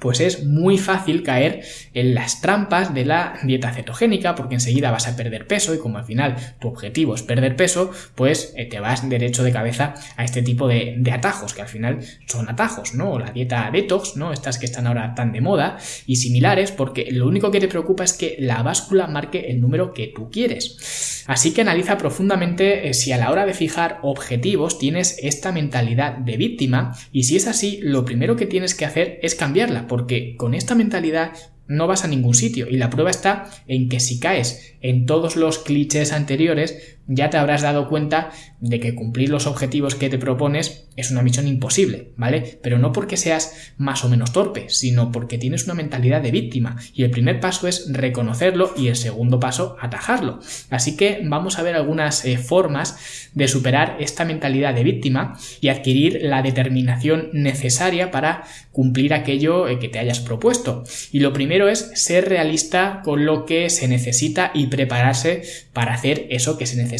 pues 0.00 0.20
es 0.20 0.44
muy 0.44 0.78
fácil 0.78 1.22
caer 1.22 1.62
en 1.94 2.14
las 2.14 2.40
trampas 2.40 2.94
de 2.94 3.04
la 3.04 3.34
dieta 3.42 3.72
cetogénica 3.72 4.34
porque 4.34 4.54
enseguida 4.54 4.90
vas 4.90 5.08
a 5.08 5.16
perder 5.16 5.46
peso 5.46 5.74
y 5.74 5.78
como 5.78 5.98
al 5.98 6.04
final 6.04 6.36
tu 6.60 6.68
objetivo 6.68 7.14
es 7.14 7.22
perder 7.22 7.56
peso, 7.56 7.90
pues 8.14 8.52
eh, 8.56 8.66
te 8.66 8.80
vas 8.80 9.08
derecho 9.08 9.42
de 9.42 9.52
cabeza 9.52 9.94
a 10.16 10.24
este 10.24 10.42
tipo 10.42 10.68
de, 10.68 11.02
atajos 11.12 11.54
que 11.54 11.62
al 11.62 11.68
final 11.68 12.00
son 12.26 12.48
atajos, 12.48 12.94
¿no? 12.94 13.18
La 13.18 13.30
dieta 13.30 13.70
detox, 13.72 14.16
¿no? 14.16 14.32
Estas 14.32 14.58
que 14.58 14.66
están 14.66 14.86
ahora 14.86 15.14
tan 15.14 15.32
de 15.32 15.40
moda 15.40 15.78
y 16.06 16.16
similares 16.16 16.72
porque 16.72 17.08
lo 17.10 17.26
único 17.26 17.50
que 17.50 17.60
te 17.60 17.68
preocupa 17.68 18.04
es 18.04 18.12
que 18.12 18.36
la 18.38 18.62
báscula 18.62 19.06
marque 19.06 19.46
el 19.48 19.60
número 19.60 19.92
que 19.92 20.12
tú 20.14 20.30
quieres. 20.30 21.24
Así 21.26 21.52
que 21.52 21.62
analiza 21.62 21.98
profundamente 21.98 22.88
eh, 22.88 22.94
si 22.94 23.12
a 23.12 23.18
la 23.18 23.30
hora 23.30 23.46
de 23.46 23.54
fijar 23.54 23.98
objetivos 24.02 24.78
tienes 24.78 25.18
esta 25.22 25.52
mentalidad 25.52 26.16
de 26.18 26.36
víctima 26.36 26.96
y 27.12 27.24
si 27.24 27.36
es 27.36 27.46
así, 27.46 27.80
lo 27.82 28.04
primero 28.04 28.36
que 28.36 28.46
tienes 28.46 28.74
que 28.74 28.84
hacer 28.84 29.18
es 29.22 29.34
cambiarla 29.34 29.85
porque 29.86 30.36
con 30.36 30.54
esta 30.54 30.74
mentalidad 30.74 31.32
no 31.68 31.86
vas 31.86 32.04
a 32.04 32.08
ningún 32.08 32.34
sitio. 32.34 32.68
Y 32.68 32.76
la 32.76 32.90
prueba 32.90 33.10
está 33.10 33.50
en 33.66 33.88
que 33.88 34.00
si 34.00 34.20
caes 34.20 34.74
en 34.80 35.06
todos 35.06 35.36
los 35.36 35.58
clichés 35.58 36.12
anteriores, 36.12 36.95
ya 37.08 37.30
te 37.30 37.36
habrás 37.36 37.62
dado 37.62 37.88
cuenta 37.88 38.30
de 38.60 38.80
que 38.80 38.94
cumplir 38.94 39.28
los 39.28 39.46
objetivos 39.46 39.94
que 39.94 40.08
te 40.08 40.18
propones 40.18 40.88
es 40.96 41.10
una 41.10 41.22
misión 41.22 41.46
imposible, 41.46 42.12
¿vale? 42.16 42.58
Pero 42.62 42.78
no 42.78 42.92
porque 42.92 43.16
seas 43.16 43.72
más 43.76 44.04
o 44.04 44.08
menos 44.08 44.32
torpe, 44.32 44.68
sino 44.68 45.12
porque 45.12 45.38
tienes 45.38 45.64
una 45.64 45.74
mentalidad 45.74 46.22
de 46.22 46.30
víctima. 46.30 46.76
Y 46.94 47.04
el 47.04 47.10
primer 47.10 47.38
paso 47.38 47.68
es 47.68 47.92
reconocerlo 47.92 48.72
y 48.76 48.88
el 48.88 48.96
segundo 48.96 49.38
paso 49.38 49.76
atajarlo. 49.80 50.40
Así 50.70 50.96
que 50.96 51.20
vamos 51.24 51.58
a 51.58 51.62
ver 51.62 51.74
algunas 51.74 52.24
eh, 52.24 52.38
formas 52.38 53.30
de 53.34 53.46
superar 53.46 53.98
esta 54.00 54.24
mentalidad 54.24 54.74
de 54.74 54.84
víctima 54.84 55.38
y 55.60 55.68
adquirir 55.68 56.20
la 56.22 56.42
determinación 56.42 57.28
necesaria 57.32 58.10
para 58.10 58.44
cumplir 58.72 59.14
aquello 59.14 59.68
eh, 59.68 59.78
que 59.78 59.88
te 59.88 59.98
hayas 59.98 60.20
propuesto. 60.20 60.84
Y 61.12 61.20
lo 61.20 61.32
primero 61.32 61.68
es 61.68 61.90
ser 61.94 62.28
realista 62.28 63.02
con 63.04 63.26
lo 63.26 63.44
que 63.44 63.70
se 63.70 63.86
necesita 63.86 64.50
y 64.54 64.68
prepararse 64.68 65.42
para 65.72 65.94
hacer 65.94 66.26
eso 66.30 66.56
que 66.56 66.66
se 66.66 66.76
necesita. 66.76 66.95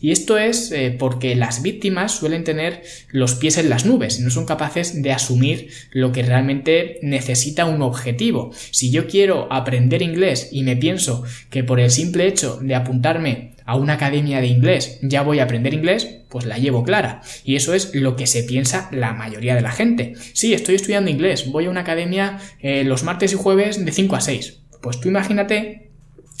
Y 0.00 0.10
esto 0.10 0.38
es 0.38 0.70
eh, 0.72 0.94
porque 0.98 1.34
las 1.34 1.62
víctimas 1.62 2.12
suelen 2.12 2.44
tener 2.44 2.82
los 3.08 3.34
pies 3.34 3.58
en 3.58 3.70
las 3.70 3.86
nubes 3.86 4.18
y 4.18 4.22
no 4.22 4.30
son 4.30 4.46
capaces 4.46 5.02
de 5.02 5.12
asumir 5.12 5.70
lo 5.92 6.12
que 6.12 6.22
realmente 6.22 6.98
necesita 7.02 7.64
un 7.64 7.82
objetivo. 7.82 8.52
Si 8.70 8.90
yo 8.90 9.06
quiero 9.06 9.52
aprender 9.52 10.02
inglés 10.02 10.48
y 10.52 10.62
me 10.62 10.76
pienso 10.76 11.24
que 11.50 11.64
por 11.64 11.80
el 11.80 11.90
simple 11.90 12.26
hecho 12.26 12.58
de 12.60 12.74
apuntarme 12.74 13.54
a 13.66 13.76
una 13.76 13.94
academia 13.94 14.40
de 14.40 14.48
inglés 14.48 14.98
ya 15.02 15.22
voy 15.22 15.38
a 15.38 15.44
aprender 15.44 15.74
inglés, 15.74 16.20
pues 16.28 16.46
la 16.46 16.58
llevo 16.58 16.82
clara. 16.82 17.22
Y 17.44 17.56
eso 17.56 17.74
es 17.74 17.94
lo 17.94 18.16
que 18.16 18.26
se 18.26 18.42
piensa 18.42 18.88
la 18.92 19.12
mayoría 19.12 19.54
de 19.54 19.62
la 19.62 19.72
gente. 19.72 20.14
Sí, 20.32 20.52
estoy 20.52 20.74
estudiando 20.74 21.10
inglés, 21.10 21.50
voy 21.50 21.66
a 21.66 21.70
una 21.70 21.80
academia 21.80 22.38
eh, 22.60 22.84
los 22.84 23.04
martes 23.04 23.32
y 23.32 23.36
jueves 23.36 23.84
de 23.84 23.92
5 23.92 24.16
a 24.16 24.20
6. 24.20 24.60
Pues 24.82 25.00
tú 25.00 25.08
imagínate 25.08 25.92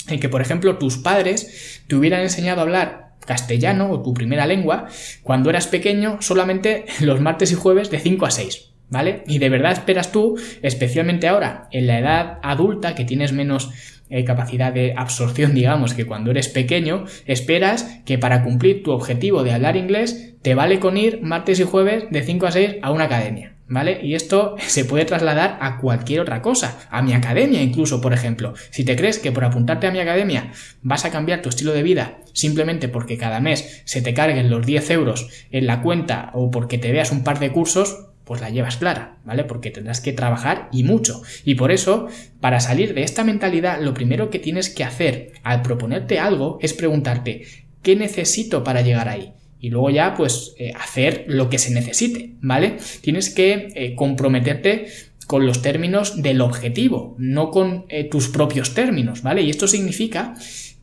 en 0.08 0.20
que, 0.20 0.28
por 0.28 0.42
ejemplo, 0.42 0.78
tus 0.78 0.98
padres 0.98 1.82
te 1.86 1.96
hubieran 1.96 2.20
enseñado 2.20 2.60
a 2.60 2.62
hablar 2.62 3.04
castellano 3.24 3.90
o 3.90 4.02
tu 4.02 4.14
primera 4.14 4.46
lengua 4.46 4.86
cuando 5.22 5.50
eras 5.50 5.66
pequeño 5.66 6.18
solamente 6.20 6.84
los 7.00 7.20
martes 7.20 7.52
y 7.52 7.54
jueves 7.54 7.90
de 7.90 8.00
5 8.00 8.26
a 8.26 8.30
6. 8.30 8.70
¿Vale? 8.90 9.24
Y 9.26 9.38
de 9.38 9.48
verdad 9.48 9.72
esperas 9.72 10.12
tú, 10.12 10.38
especialmente 10.62 11.26
ahora, 11.26 11.68
en 11.72 11.86
la 11.86 11.98
edad 11.98 12.38
adulta, 12.42 12.94
que 12.94 13.06
tienes 13.06 13.32
menos 13.32 13.70
eh, 14.10 14.24
capacidad 14.24 14.72
de 14.72 14.94
absorción, 14.96 15.54
digamos, 15.54 15.94
que 15.94 16.04
cuando 16.04 16.30
eres 16.30 16.48
pequeño, 16.48 17.06
esperas 17.26 18.00
que 18.04 18.18
para 18.18 18.44
cumplir 18.44 18.82
tu 18.82 18.92
objetivo 18.92 19.42
de 19.42 19.52
hablar 19.52 19.76
inglés, 19.76 20.34
te 20.42 20.54
vale 20.54 20.80
con 20.80 20.98
ir 20.98 21.22
martes 21.22 21.58
y 21.60 21.64
jueves 21.64 22.04
de 22.10 22.22
5 22.22 22.46
a 22.46 22.52
6 22.52 22.76
a 22.82 22.92
una 22.92 23.04
academia. 23.04 23.53
¿Vale? 23.66 24.00
Y 24.02 24.14
esto 24.14 24.56
se 24.66 24.84
puede 24.84 25.04
trasladar 25.04 25.58
a 25.60 25.78
cualquier 25.78 26.20
otra 26.20 26.42
cosa, 26.42 26.86
a 26.90 27.02
mi 27.02 27.12
academia 27.12 27.62
incluso, 27.62 28.00
por 28.00 28.12
ejemplo. 28.12 28.54
Si 28.70 28.84
te 28.84 28.96
crees 28.96 29.18
que 29.18 29.32
por 29.32 29.44
apuntarte 29.44 29.86
a 29.86 29.90
mi 29.90 30.00
academia 30.00 30.52
vas 30.82 31.04
a 31.04 31.10
cambiar 31.10 31.42
tu 31.42 31.48
estilo 31.48 31.72
de 31.72 31.82
vida 31.82 32.18
simplemente 32.34 32.88
porque 32.88 33.16
cada 33.16 33.40
mes 33.40 33.82
se 33.84 34.02
te 34.02 34.12
carguen 34.12 34.50
los 34.50 34.66
10 34.66 34.90
euros 34.90 35.28
en 35.50 35.66
la 35.66 35.80
cuenta 35.80 36.30
o 36.34 36.50
porque 36.50 36.78
te 36.78 36.92
veas 36.92 37.12
un 37.12 37.24
par 37.24 37.38
de 37.38 37.52
cursos, 37.52 38.08
pues 38.24 38.40
la 38.40 38.50
llevas 38.50 38.76
clara, 38.76 39.18
¿vale? 39.24 39.44
Porque 39.44 39.70
tendrás 39.70 40.00
que 40.00 40.12
trabajar 40.12 40.68
y 40.72 40.82
mucho. 40.82 41.22
Y 41.44 41.54
por 41.54 41.70
eso, 41.70 42.08
para 42.40 42.60
salir 42.60 42.94
de 42.94 43.02
esta 43.02 43.24
mentalidad, 43.24 43.80
lo 43.80 43.94
primero 43.94 44.30
que 44.30 44.38
tienes 44.38 44.68
que 44.68 44.84
hacer 44.84 45.32
al 45.42 45.62
proponerte 45.62 46.18
algo 46.18 46.58
es 46.60 46.74
preguntarte, 46.74 47.46
¿qué 47.82 47.96
necesito 47.96 48.64
para 48.64 48.82
llegar 48.82 49.08
ahí? 49.08 49.32
Y 49.64 49.70
luego 49.70 49.88
ya 49.88 50.12
pues 50.14 50.54
eh, 50.58 50.74
hacer 50.78 51.24
lo 51.26 51.48
que 51.48 51.58
se 51.58 51.72
necesite, 51.72 52.34
¿vale? 52.42 52.76
Tienes 53.00 53.30
que 53.30 53.68
eh, 53.74 53.94
comprometerte 53.94 54.88
con 55.26 55.46
los 55.46 55.62
términos 55.62 56.20
del 56.20 56.42
objetivo, 56.42 57.14
no 57.16 57.50
con 57.50 57.86
eh, 57.88 58.04
tus 58.04 58.28
propios 58.28 58.74
términos, 58.74 59.22
¿vale? 59.22 59.40
Y 59.40 59.48
esto 59.48 59.66
significa 59.66 60.34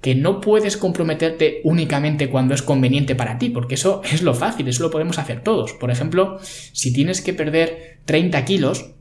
que 0.01 0.15
no 0.15 0.41
puedes 0.41 0.77
comprometerte 0.77 1.61
únicamente 1.63 2.27
cuando 2.31 2.55
es 2.55 2.63
conveniente 2.63 3.13
para 3.13 3.37
ti, 3.37 3.49
porque 3.51 3.75
eso 3.75 4.01
es 4.11 4.23
lo 4.23 4.33
fácil, 4.33 4.67
eso 4.67 4.81
lo 4.81 4.89
podemos 4.89 5.19
hacer 5.19 5.43
todos. 5.43 5.73
Por 5.73 5.91
ejemplo, 5.91 6.39
si 6.41 6.91
tienes 6.91 7.21
que 7.21 7.35
perder 7.35 7.99
30 8.05 8.43
kilos, 8.45 8.95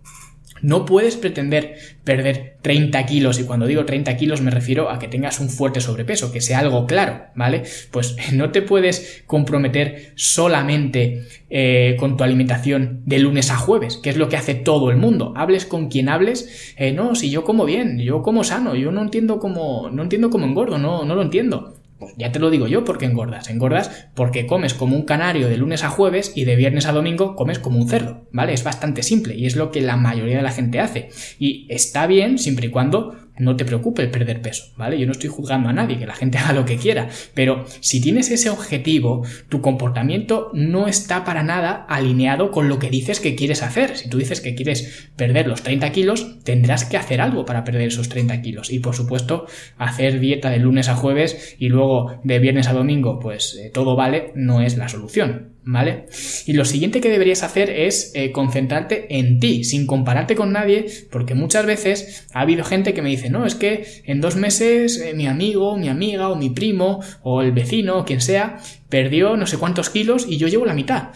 no 0.63 0.85
puedes 0.85 1.17
pretender 1.17 1.77
perder 2.05 2.57
30 2.63 3.07
kilos, 3.07 3.39
y 3.39 3.45
cuando 3.45 3.67
digo 3.67 3.85
30 3.85 4.17
kilos 4.17 4.41
me 4.41 4.51
refiero 4.51 4.91
a 4.91 4.99
que 4.99 5.09
tengas 5.09 5.41
un 5.41 5.49
fuerte 5.49 5.81
sobrepeso, 5.81 6.33
que 6.33 6.41
sea 6.41 6.59
algo 6.59 6.87
claro, 6.87 7.27
¿vale? 7.35 7.63
Pues 7.91 8.17
no 8.33 8.51
te 8.51 8.63
puedes 8.63 9.23
comprometer 9.27 10.13
solamente 10.15 11.25
eh, 11.51 11.97
con 11.99 12.17
tu 12.17 12.25
alimentación 12.25 13.03
de 13.07 13.19
lunes 13.19 13.51
a 13.51 13.57
jueves, 13.57 13.97
que 13.97 14.11
es 14.11 14.17
lo 14.17 14.29
que 14.29 14.37
hace 14.37 14.55
todo 14.55 14.91
el 14.91 14.97
mundo. 14.97 15.33
Hables 15.37 15.67
con 15.67 15.89
quien 15.89 16.09
hables, 16.09 16.75
eh, 16.77 16.93
no, 16.93 17.15
si 17.15 17.31
yo 17.31 17.45
como 17.45 17.65
bien, 17.65 17.99
yo 17.99 18.23
como 18.23 18.45
sano, 18.45 18.75
yo 18.75 18.93
no 18.93 19.03
entiendo 19.03 19.39
cómo, 19.39 19.91
no 19.91 20.03
entiendo 20.03 20.31
cómo 20.31 20.47
engordo, 20.47 20.79
no, 20.79 21.05
no 21.05 21.15
lo 21.15 21.23
entiendo. 21.23 21.80
Pues 22.01 22.15
ya 22.17 22.33
te 22.33 22.39
lo 22.39 22.51
digo 22.51 22.67
yo 22.67 22.83
porque 22.83 23.05
engordas. 23.05 23.51
Engordas 23.51 24.09
porque 24.15 24.47
comes 24.47 24.73
como 24.73 24.97
un 24.97 25.05
canario 25.05 25.49
de 25.49 25.59
lunes 25.59 25.85
a 25.85 25.91
jueves 25.91 26.33
y 26.35 26.45
de 26.45 26.57
viernes 26.57 26.87
a 26.87 26.93
domingo 26.93 27.37
comes 27.37 27.59
como 27.59 27.79
un 27.79 27.89
cerdo, 27.89 28.27
¿vale? 28.33 28.55
Es 28.55 28.65
bastante 28.65 29.03
simple 29.03 29.37
y 29.37 29.47
es 29.47 29.55
lo 29.55 29.71
que 29.71 29.83
la 29.83 29.97
mayoría 29.97 30.39
de 30.39 30.43
la 30.43 30.51
gente 30.51 30.81
hace. 30.81 31.11
Y 31.39 31.67
está 31.69 32.07
bien 32.07 32.39
siempre 32.39 32.69
y 32.69 32.71
cuando 32.71 33.30
no 33.41 33.57
te 33.57 33.65
preocupe 33.65 34.07
perder 34.07 34.41
peso, 34.41 34.73
¿vale? 34.77 34.99
Yo 34.99 35.07
no 35.07 35.13
estoy 35.13 35.31
juzgando 35.31 35.69
a 35.69 35.73
nadie, 35.73 35.99
que 35.99 36.07
la 36.07 36.15
gente 36.15 36.39
haga 36.39 36.53
lo 36.53 36.65
que 36.65 36.77
quiera, 36.77 37.09
pero 37.35 37.65
si 37.81 38.01
tienes 38.01 38.31
ese 38.31 38.51
objetivo, 38.51 39.25
tu 39.49 39.61
comportamiento 39.61 40.51
no 40.55 40.87
está 40.87 41.25
para 41.25 41.43
nada 41.43 41.85
alineado 41.89 42.51
con 42.51 42.69
lo 42.69 42.79
que 42.79 42.91
dices 42.91 43.21
que 43.21 43.35
quieres 43.35 43.63
hacer. 43.63 43.97
Si 43.97 44.09
tú 44.09 44.19
dices 44.19 44.41
que 44.41 44.55
quieres 44.55 45.11
perder 45.17 45.47
los 45.47 45.63
30 45.63 45.91
kilos, 45.93 46.43
tendrás 46.45 46.85
que 46.85 46.97
hacer 46.97 47.21
algo 47.21 47.45
para 47.45 47.65
perder 47.65 47.89
esos 47.89 48.09
30 48.09 48.43
kilos. 48.43 48.71
Y 48.71 48.79
por 48.81 48.95
supuesto, 48.95 49.47
hacer 49.79 50.21
dieta 50.21 50.51
de 50.51 50.59
lunes 50.59 50.89
a 50.89 50.97
jueves 50.97 51.57
y 51.59 51.69
luego 51.69 52.21
de 52.25 52.39
viernes 52.39 52.69
a 52.69 52.73
domingo, 52.73 53.19
pues 53.19 53.57
eh, 53.57 53.71
todo 53.73 53.97
vale, 53.97 54.33
no 54.35 54.61
es 54.61 54.77
la 54.77 54.89
solución. 54.89 55.51
¿Vale? 55.63 56.07
Y 56.47 56.55
lo 56.55 56.65
siguiente 56.65 57.03
que 57.03 57.11
deberías 57.11 57.43
hacer 57.43 57.69
es 57.69 58.13
eh, 58.15 58.33
concentrarte 58.33 59.19
en 59.19 59.41
ti, 59.41 59.63
sin 59.65 59.87
compararte 59.87 60.35
con 60.35 60.53
nadie, 60.53 60.87
porque 61.11 61.35
muchas 61.35 61.67
veces 61.67 62.27
ha 62.33 62.41
habido 62.41 62.65
gente 62.65 62.95
que 62.95 63.03
me 63.03 63.11
dice, 63.11 63.29
no, 63.29 63.45
es 63.45 63.55
que 63.55 63.85
en 64.05 64.23
dos 64.23 64.37
meses 64.37 64.99
eh, 64.99 65.13
mi 65.13 65.27
amigo, 65.27 65.77
mi 65.77 65.89
amiga 65.89 66.31
o 66.31 66.37
mi 66.37 66.49
primo 66.49 67.01
o 67.23 67.43
el 67.43 67.53
vecino 67.53 67.99
o 67.99 68.05
quien 68.07 68.23
sea 68.23 68.59
perdió 68.89 69.37
no 69.37 69.47
sé 69.47 69.59
cuántos 69.59 69.91
kilos 69.91 70.27
y 70.29 70.39
yo 70.39 70.49
llevo 70.49 70.65
la 70.65 70.75
mitad. 70.75 71.11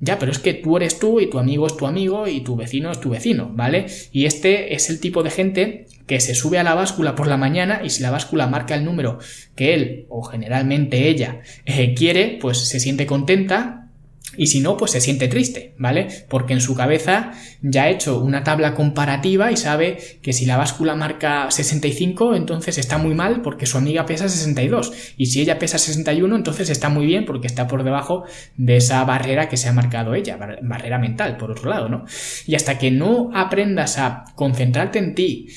Ya, 0.00 0.18
pero 0.18 0.30
es 0.30 0.38
que 0.38 0.54
tú 0.54 0.76
eres 0.76 1.00
tú 1.00 1.18
y 1.18 1.28
tu 1.28 1.40
amigo 1.40 1.66
es 1.66 1.76
tu 1.76 1.86
amigo 1.86 2.28
y 2.28 2.40
tu 2.42 2.54
vecino 2.54 2.92
es 2.92 3.00
tu 3.00 3.10
vecino, 3.10 3.50
¿vale? 3.52 3.86
Y 4.12 4.26
este 4.26 4.74
es 4.74 4.90
el 4.90 5.00
tipo 5.00 5.24
de 5.24 5.30
gente 5.30 5.86
que 6.06 6.20
se 6.20 6.36
sube 6.36 6.58
a 6.58 6.62
la 6.62 6.74
báscula 6.74 7.16
por 7.16 7.26
la 7.26 7.36
mañana 7.36 7.80
y 7.84 7.90
si 7.90 8.02
la 8.02 8.10
báscula 8.10 8.46
marca 8.46 8.76
el 8.76 8.84
número 8.84 9.18
que 9.56 9.74
él 9.74 10.06
o 10.08 10.22
generalmente 10.22 11.08
ella 11.08 11.40
eh, 11.66 11.94
quiere, 11.94 12.38
pues 12.40 12.58
se 12.68 12.78
siente 12.78 13.06
contenta, 13.06 13.77
y 14.36 14.48
si 14.48 14.60
no, 14.60 14.76
pues 14.76 14.92
se 14.92 15.00
siente 15.00 15.26
triste, 15.28 15.74
¿vale? 15.78 16.08
Porque 16.28 16.52
en 16.52 16.60
su 16.60 16.74
cabeza 16.74 17.32
ya 17.62 17.84
ha 17.84 17.90
hecho 17.90 18.20
una 18.20 18.44
tabla 18.44 18.74
comparativa 18.74 19.50
y 19.50 19.56
sabe 19.56 19.98
que 20.22 20.32
si 20.32 20.44
la 20.44 20.56
báscula 20.56 20.94
marca 20.94 21.50
65, 21.50 22.34
entonces 22.34 22.78
está 22.78 22.98
muy 22.98 23.14
mal 23.14 23.40
porque 23.42 23.66
su 23.66 23.78
amiga 23.78 24.06
pesa 24.06 24.28
62. 24.28 25.14
Y 25.16 25.26
si 25.26 25.40
ella 25.40 25.58
pesa 25.58 25.78
61, 25.78 26.36
entonces 26.36 26.68
está 26.68 26.88
muy 26.88 27.06
bien 27.06 27.24
porque 27.24 27.46
está 27.46 27.66
por 27.66 27.84
debajo 27.84 28.24
de 28.56 28.76
esa 28.76 29.02
barrera 29.04 29.48
que 29.48 29.56
se 29.56 29.68
ha 29.68 29.72
marcado 29.72 30.14
ella, 30.14 30.36
barrera 30.62 30.98
mental, 30.98 31.36
por 31.36 31.50
otro 31.50 31.70
lado, 31.70 31.88
¿no? 31.88 32.04
Y 32.46 32.54
hasta 32.54 32.78
que 32.78 32.90
no 32.90 33.30
aprendas 33.34 33.98
a 33.98 34.24
concentrarte 34.34 34.98
en 34.98 35.14
ti, 35.14 35.48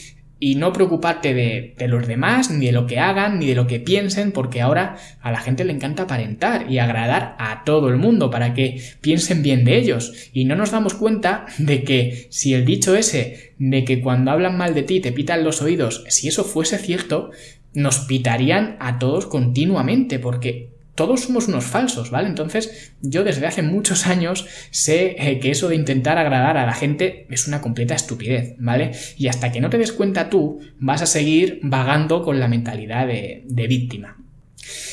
y 0.43 0.55
no 0.55 0.73
preocuparte 0.73 1.35
de, 1.35 1.87
los 1.87 2.07
demás, 2.07 2.49
ni 2.49 2.65
de 2.65 2.71
lo 2.71 2.87
que 2.87 2.97
hagan, 2.97 3.37
ni 3.37 3.45
de 3.45 3.53
lo 3.53 3.67
que 3.67 3.79
piensen, 3.79 4.31
porque 4.31 4.59
ahora 4.59 4.97
a 5.21 5.31
la 5.31 5.39
gente 5.39 5.63
le 5.63 5.71
encanta 5.71 6.03
aparentar 6.03 6.65
y 6.67 6.79
agradar 6.79 7.35
a 7.37 7.63
todo 7.63 7.89
el 7.89 7.97
mundo 7.97 8.31
para 8.31 8.55
que 8.55 8.81
piensen 9.01 9.43
bien 9.43 9.63
de 9.65 9.77
ellos. 9.77 10.31
Y 10.33 10.45
no 10.45 10.55
nos 10.55 10.71
damos 10.71 10.95
cuenta 10.95 11.45
de 11.59 11.83
que 11.83 12.25
si 12.31 12.55
el 12.55 12.65
dicho 12.65 12.95
ese 12.95 13.53
de 13.59 13.85
que 13.85 14.01
cuando 14.01 14.31
hablan 14.31 14.57
mal 14.57 14.73
de 14.73 14.81
ti 14.81 14.99
te 14.99 15.11
pitan 15.11 15.43
los 15.43 15.61
oídos, 15.61 16.03
si 16.09 16.27
eso 16.27 16.43
fuese 16.43 16.79
cierto, 16.79 17.29
nos 17.75 17.99
pitarían 17.99 18.77
a 18.79 18.97
todos 18.97 19.27
continuamente, 19.27 20.17
porque 20.17 20.69
todos 20.95 21.21
somos 21.21 21.47
unos 21.47 21.65
falsos, 21.65 22.11
¿vale? 22.11 22.27
Entonces, 22.27 22.93
yo 23.01 23.23
desde 23.23 23.47
hace 23.47 23.61
muchos 23.61 24.07
años 24.07 24.47
sé 24.71 25.15
eh, 25.17 25.39
que 25.39 25.51
eso 25.51 25.69
de 25.69 25.75
intentar 25.75 26.17
agradar 26.17 26.57
a 26.57 26.65
la 26.65 26.73
gente 26.73 27.27
es 27.29 27.47
una 27.47 27.61
completa 27.61 27.95
estupidez, 27.95 28.55
¿vale? 28.59 28.91
Y 29.17 29.27
hasta 29.27 29.51
que 29.51 29.61
no 29.61 29.69
te 29.69 29.77
des 29.77 29.93
cuenta 29.93 30.29
tú, 30.29 30.59
vas 30.79 31.01
a 31.01 31.05
seguir 31.05 31.59
vagando 31.63 32.23
con 32.23 32.39
la 32.39 32.47
mentalidad 32.47 33.07
de, 33.07 33.67
víctima. 33.67 34.17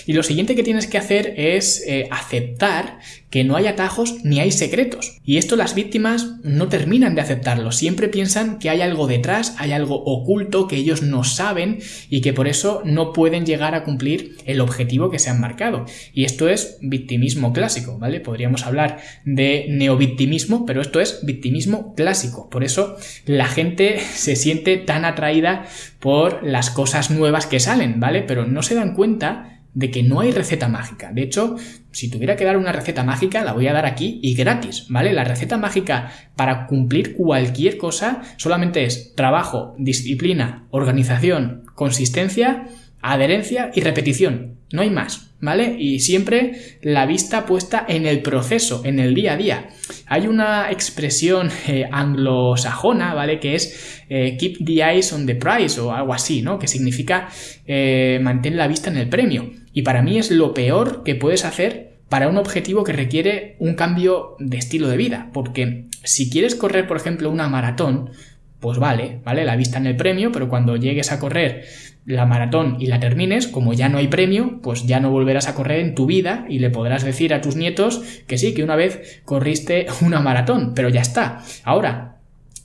Y 0.07 0.13
lo 0.13 0.23
siguiente 0.23 0.55
que 0.55 0.63
tienes 0.63 0.87
que 0.87 0.99
hacer 0.99 1.35
es 1.37 1.85
eh, 1.87 2.09
aceptar 2.11 2.99
que 3.31 3.45
no 3.45 3.57
hay 3.57 3.67
atajos 3.67 4.25
ni 4.25 4.41
hay 4.41 4.53
secretos. 4.53 5.19
Y 5.25 5.37
esto 5.37 5.57
las 5.57 5.75
víctimas 5.75 6.37
no 6.43 6.69
terminan 6.69 7.15
de 7.15 7.21
aceptarlo. 7.21 7.73
Siempre 7.73 8.09
piensan 8.09 8.59
que 8.59 8.71
hay 8.71 8.81
algo 8.81 9.07
detrás, 9.07 9.55
hay 9.59 9.73
algo 9.73 10.03
oculto 10.05 10.67
que 10.67 10.77
ellos 10.77 11.03
no 11.03 11.25
saben 11.25 11.79
y 12.09 12.21
que 12.21 12.33
por 12.33 12.49
eso 12.49 12.83
no 12.85 13.13
pueden 13.13 13.45
llegar 13.45 13.75
a 13.75 13.85
cumplir 13.85 14.37
el 14.47 14.61
objetivo 14.61 15.11
que 15.11 15.19
se 15.19 15.31
han 15.31 15.41
marcado. 15.41 15.85
Y 16.15 16.25
esto 16.25 16.49
es 16.49 16.79
victimismo 16.81 17.53
clásico, 17.53 17.99
¿vale? 17.99 18.21
Podríamos 18.21 18.65
hablar 18.65 19.01
de 19.25 19.67
neovictimismo, 19.69 20.65
pero 20.65 20.81
esto 20.81 21.01
es 21.01 21.21
victimismo 21.25 21.95
clásico. 21.95 22.49
Por 22.49 22.65
eso 22.65 22.97
la 23.27 23.47
gente 23.47 24.01
se 24.15 24.37
siente 24.37 24.79
tan 24.79 25.05
atraída 25.05 25.67
por 26.01 26.43
las 26.43 26.71
cosas 26.71 27.11
nuevas 27.11 27.47
que 27.47 27.61
salen, 27.61 28.01
¿vale? 28.01 28.23
Pero 28.23 28.47
no 28.47 28.63
se 28.63 28.75
dan 28.75 28.95
cuenta 28.95 29.59
de 29.75 29.91
que 29.91 30.03
no 30.03 30.21
hay 30.21 30.33
receta 30.33 30.69
mágica. 30.69 31.13
De 31.13 31.23
hecho, 31.23 31.57
si 31.93 32.11
tuviera 32.11 32.37
que 32.37 32.45
dar 32.45 32.57
una 32.57 32.73
receta 32.73 33.05
mágica, 33.05 33.45
la 33.45 33.53
voy 33.53 33.67
a 33.69 33.73
dar 33.73 33.87
aquí 33.87 34.21
y 34.23 34.35
gratis, 34.35 34.87
¿vale? 34.89 35.13
La 35.13 35.25
receta 35.25 35.57
mágica 35.57 36.13
para 36.37 36.67
cumplir 36.67 37.15
cualquier 37.15 37.77
cosa 37.77 38.23
solamente 38.37 38.85
es 38.85 39.15
trabajo, 39.15 39.75
disciplina, 39.79 40.67
organización, 40.71 41.65
consistencia, 41.75 42.67
adherencia 43.01 43.71
y 43.75 43.81
repetición. 43.81 44.59
No 44.71 44.83
hay 44.83 44.91
más, 44.91 45.31
¿vale? 45.41 45.77
Y 45.79 46.01
siempre 46.01 46.79
la 46.83 47.07
vista 47.07 47.47
puesta 47.47 47.85
en 47.89 48.07
el 48.07 48.21
proceso, 48.21 48.83
en 48.85 48.99
el 48.99 49.15
día 49.15 49.33
a 49.33 49.37
día. 49.37 49.69
Hay 50.07 50.27
una 50.27 50.71
expresión 50.71 51.51
eh, 51.69 51.89
anglosajona, 51.91 53.15
¿vale? 53.15 53.41
Que 53.41 53.55
es 53.55 54.03
eh, 54.09 54.37
keep 54.39 54.65
the 54.65 54.83
eyes 54.83 55.13
on 55.13 55.25
the 55.25 55.37
prize 55.37 55.81
o 55.81 55.93
algo 55.93 56.13
así, 56.13 56.43
¿no? 56.43 56.59
Que 56.59 56.69
significa 56.69 57.29
eh, 57.67 58.19
mantén 58.23 58.57
la 58.57 58.69
vista 58.69 58.91
en 58.91 58.99
el 58.99 59.09
premio. 59.09 59.51
Y 59.79 59.83
para 59.83 60.03
mí 60.03 60.19
es 60.19 60.33
lo 60.33 60.55
peor 60.55 61.05
que 61.05 61.15
puedes 61.15 61.45
hacer 61.45 61.99
para 62.09 62.27
un 62.27 62.37
objetivo 62.37 62.83
que 62.83 62.93
requiere 62.93 63.55
un 63.61 63.75
cambio 63.75 64.35
de 64.41 64.59
estilo 64.59 64.89
de 64.89 64.97
vida. 64.97 65.31
Porque 65.33 65.85
si 66.03 66.29
quieres 66.29 66.57
correr, 66.57 66.89
por 66.89 66.97
ejemplo, 66.97 67.31
una 67.31 67.49
maratón, 67.49 68.11
pues 68.59 68.81
vale, 68.81 69.21
¿vale? 69.25 69.45
La 69.45 69.55
vista 69.55 69.79
en 69.79 69.87
el 69.87 69.95
premio, 69.95 70.33
pero 70.33 70.49
cuando 70.49 70.75
llegues 70.75 71.13
a 71.13 71.21
correr 71.21 71.63
la 72.07 72.27
maratón 72.27 72.79
y 72.81 72.87
la 72.87 72.99
termines, 72.99 73.47
como 73.47 73.73
ya 73.73 73.89
no 73.89 73.99
hay 73.99 74.09
premio, 74.09 74.59
pues 74.65 74.85
ya 74.85 74.99
no 74.99 75.13
volverás 75.13 75.47
a 75.47 75.55
correr 75.55 75.79
en 75.79 75.95
tu 75.95 76.07
vida 76.07 76.45
y 76.49 76.59
le 76.59 76.71
podrás 76.71 77.05
decir 77.05 77.33
a 77.33 77.41
tus 77.41 77.55
nietos 77.55 78.03
que 78.27 78.37
sí, 78.37 78.55
que 78.55 78.65
una 78.65 78.75
vez 78.75 79.21
corriste 79.25 79.87
una 80.05 80.19
maratón, 80.19 80.73
pero 80.75 80.89
ya 80.89 81.03
está. 81.03 81.45
Ahora, 81.63 82.18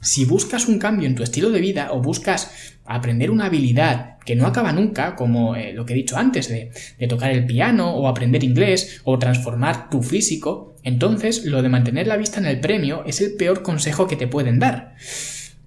si 0.04 0.26
buscas 0.26 0.68
un 0.68 0.80
cambio 0.80 1.08
en 1.08 1.16
tu 1.16 1.24
estilo 1.24 1.50
de 1.50 1.62
vida 1.62 1.92
o 1.92 2.02
buscas 2.02 2.52
aprender 2.86 3.32
una 3.32 3.46
habilidad 3.46 4.18
que 4.26 4.36
no 4.36 4.46
acaba 4.46 4.72
nunca, 4.72 5.16
como 5.16 5.56
eh, 5.56 5.74
lo 5.74 5.86
que 5.86 5.94
he 5.94 5.98
dicho 5.98 6.18
antes 6.18 6.48
de, 6.50 6.72
de 6.98 7.08
tocar 7.08 7.32
el 7.32 7.46
piano 7.46 7.96
o 7.96 8.08
aprender 8.08 8.44
inglés 8.44 9.02
o 9.04 9.18
transformar 9.20 9.90
tu 9.90 10.02
físico, 10.02 10.76
entonces 10.84 11.46
lo 11.46 11.62
de 11.62 11.70
mantener 11.70 12.08
la 12.08 12.18
vista 12.18 12.40
en 12.40 12.46
el 12.46 12.60
premio 12.60 13.04
es 13.06 13.22
el 13.22 13.36
peor 13.36 13.64
consejo 13.64 14.08
que 14.08 14.16
te 14.16 14.28
pueden 14.28 14.60
dar. 14.60 14.96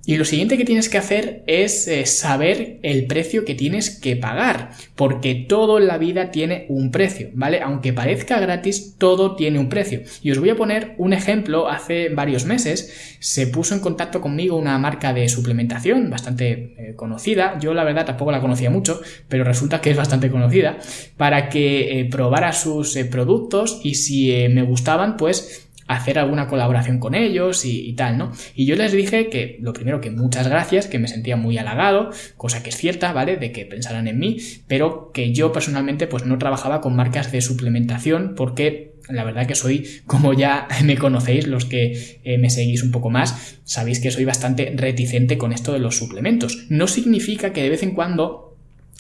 Y 0.07 0.17
lo 0.19 0.25
siguiente 0.25 0.57
que 0.57 0.65
tienes 0.65 0.89
que 0.89 0.99
hacer 0.99 1.43
es 1.49 1.89
eh, 1.89 2.07
saber 2.07 2.79
el 2.85 3.07
precio 3.07 3.45
que 3.45 3.57
tienes 3.57 3.91
que 3.91 4.15
pagar, 4.15 4.71
porque 4.95 5.35
todo 5.35 5.79
en 5.79 5.89
la 5.89 5.99
vida 5.99 6.31
tiene 6.31 6.65
un 6.69 6.93
precio, 6.93 7.31
¿vale? 7.35 7.61
Aunque 7.61 7.93
parezca 7.93 8.39
gratis, 8.39 8.95
todo 8.99 9.35
tiene 9.35 9.59
un 9.59 9.69
precio. 9.69 10.03
Y 10.23 10.31
os 10.31 10.39
voy 10.39 10.51
a 10.51 10.57
poner 10.57 10.95
un 10.99 11.13
ejemplo, 11.13 11.69
hace 11.69 12.09
varios 12.11 12.45
meses 12.45 13.17
se 13.19 13.49
puso 13.49 13.75
en 13.75 13.81
contacto 13.81 14.21
conmigo 14.21 14.57
una 14.57 14.79
marca 14.79 15.13
de 15.13 15.29
suplementación 15.29 16.09
bastante 16.09 16.75
eh, 16.79 16.95
conocida, 16.95 17.59
yo 17.59 17.75
la 17.75 17.83
verdad 17.83 18.07
tampoco 18.07 18.31
la 18.31 18.41
conocía 18.41 18.71
mucho, 18.71 19.01
pero 19.29 19.43
resulta 19.43 19.81
que 19.81 19.91
es 19.91 19.97
bastante 19.97 20.31
conocida, 20.31 20.79
para 21.17 21.49
que 21.49 21.99
eh, 21.99 22.05
probara 22.09 22.53
sus 22.53 22.97
productos 23.11 23.81
y 23.83 23.97
si 23.97 24.33
me 24.51 24.63
gustaban, 24.63 25.17
pues 25.17 25.66
hacer 25.87 26.19
alguna 26.19 26.49
colaboración 26.49 26.99
con 26.99 27.14
ellos 27.14 27.64
y, 27.64 27.93
tal, 27.95 28.19
¿no? 28.19 28.33
Y 28.55 28.66
yo 28.66 28.76
les 28.76 28.93
dije 28.93 29.28
que 29.28 29.59
lo 29.61 29.73
primero 29.73 30.00
que 30.00 30.11
muchas 30.11 30.49
gracias, 30.49 30.87
que 30.87 30.99
me 30.99 31.09
sentía 31.09 31.37
muy 31.37 31.59
halagado, 31.59 32.11
cosa 32.37 32.62
que 32.62 32.71
es 32.71 32.76
cierta, 32.76 33.12
¿vale? 33.12 33.37
De 33.37 33.52
que 33.52 33.66
pensaran 33.66 34.09
en 34.09 34.19
mí, 34.19 34.38
pero 34.66 35.11
que 35.12 35.33
yo 35.33 35.52
personalmente 35.52 36.07
pues 36.07 36.25
no 36.25 36.38
trabajaba 36.38 36.81
con 36.81 36.97
marcas 36.97 37.31
de 37.33 37.40
suplementación 37.40 38.35
porque 38.37 38.95
la 39.09 39.25
verdad 39.25 39.47
que 39.47 39.55
soy, 39.55 39.87
como 40.07 40.33
ya 40.33 40.66
me 40.85 40.97
conocéis, 40.97 41.47
los 41.47 41.64
que 41.64 42.19
eh, 42.25 42.38
me 42.38 42.50
seguís 42.50 42.83
un 42.83 42.90
poco 42.90 43.11
más, 43.11 43.59
sabéis 43.64 44.00
que 44.00 44.11
soy 44.11 44.25
bastante 44.25 44.73
reticente 44.76 45.38
con 45.38 45.52
esto 45.52 45.73
de 45.73 45.78
los 45.78 45.97
suplementos. 45.97 46.66
No 46.69 46.88
significa 46.88 47.52
que 47.52 47.62
de 47.62 47.71
vez 47.71 47.83
en 47.83 47.93
cuando 47.93 48.57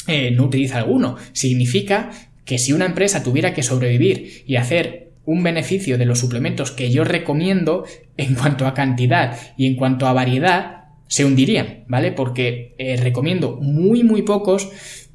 eh, 0.06 0.30
no 0.30 0.44
utilice 0.44 0.74
alguno, 0.74 1.16
significa 1.32 2.10
que 2.44 2.58
si 2.58 2.72
una 2.72 2.86
empresa 2.86 3.24
tuviera 3.24 3.52
que 3.52 3.64
sobrevivir 3.64 4.44
y 4.46 4.54
hacer 4.54 5.05
un 5.26 5.42
beneficio 5.42 5.98
de 5.98 6.06
los 6.06 6.20
suplementos 6.20 6.70
que 6.70 6.90
yo 6.90 7.04
recomiendo 7.04 7.84
en 8.16 8.34
cuanto 8.34 8.66
a 8.66 8.74
cantidad 8.74 9.36
y 9.58 9.66
en 9.66 9.76
cuanto 9.76 10.06
a 10.06 10.12
variedad 10.12 10.76
se 11.08 11.24
hundirían, 11.24 11.84
¿vale? 11.86 12.12
Porque 12.12 12.74
eh, 12.78 12.96
recomiendo 12.96 13.58
muy 13.60 14.02
muy 14.02 14.22
pocos 14.22 14.70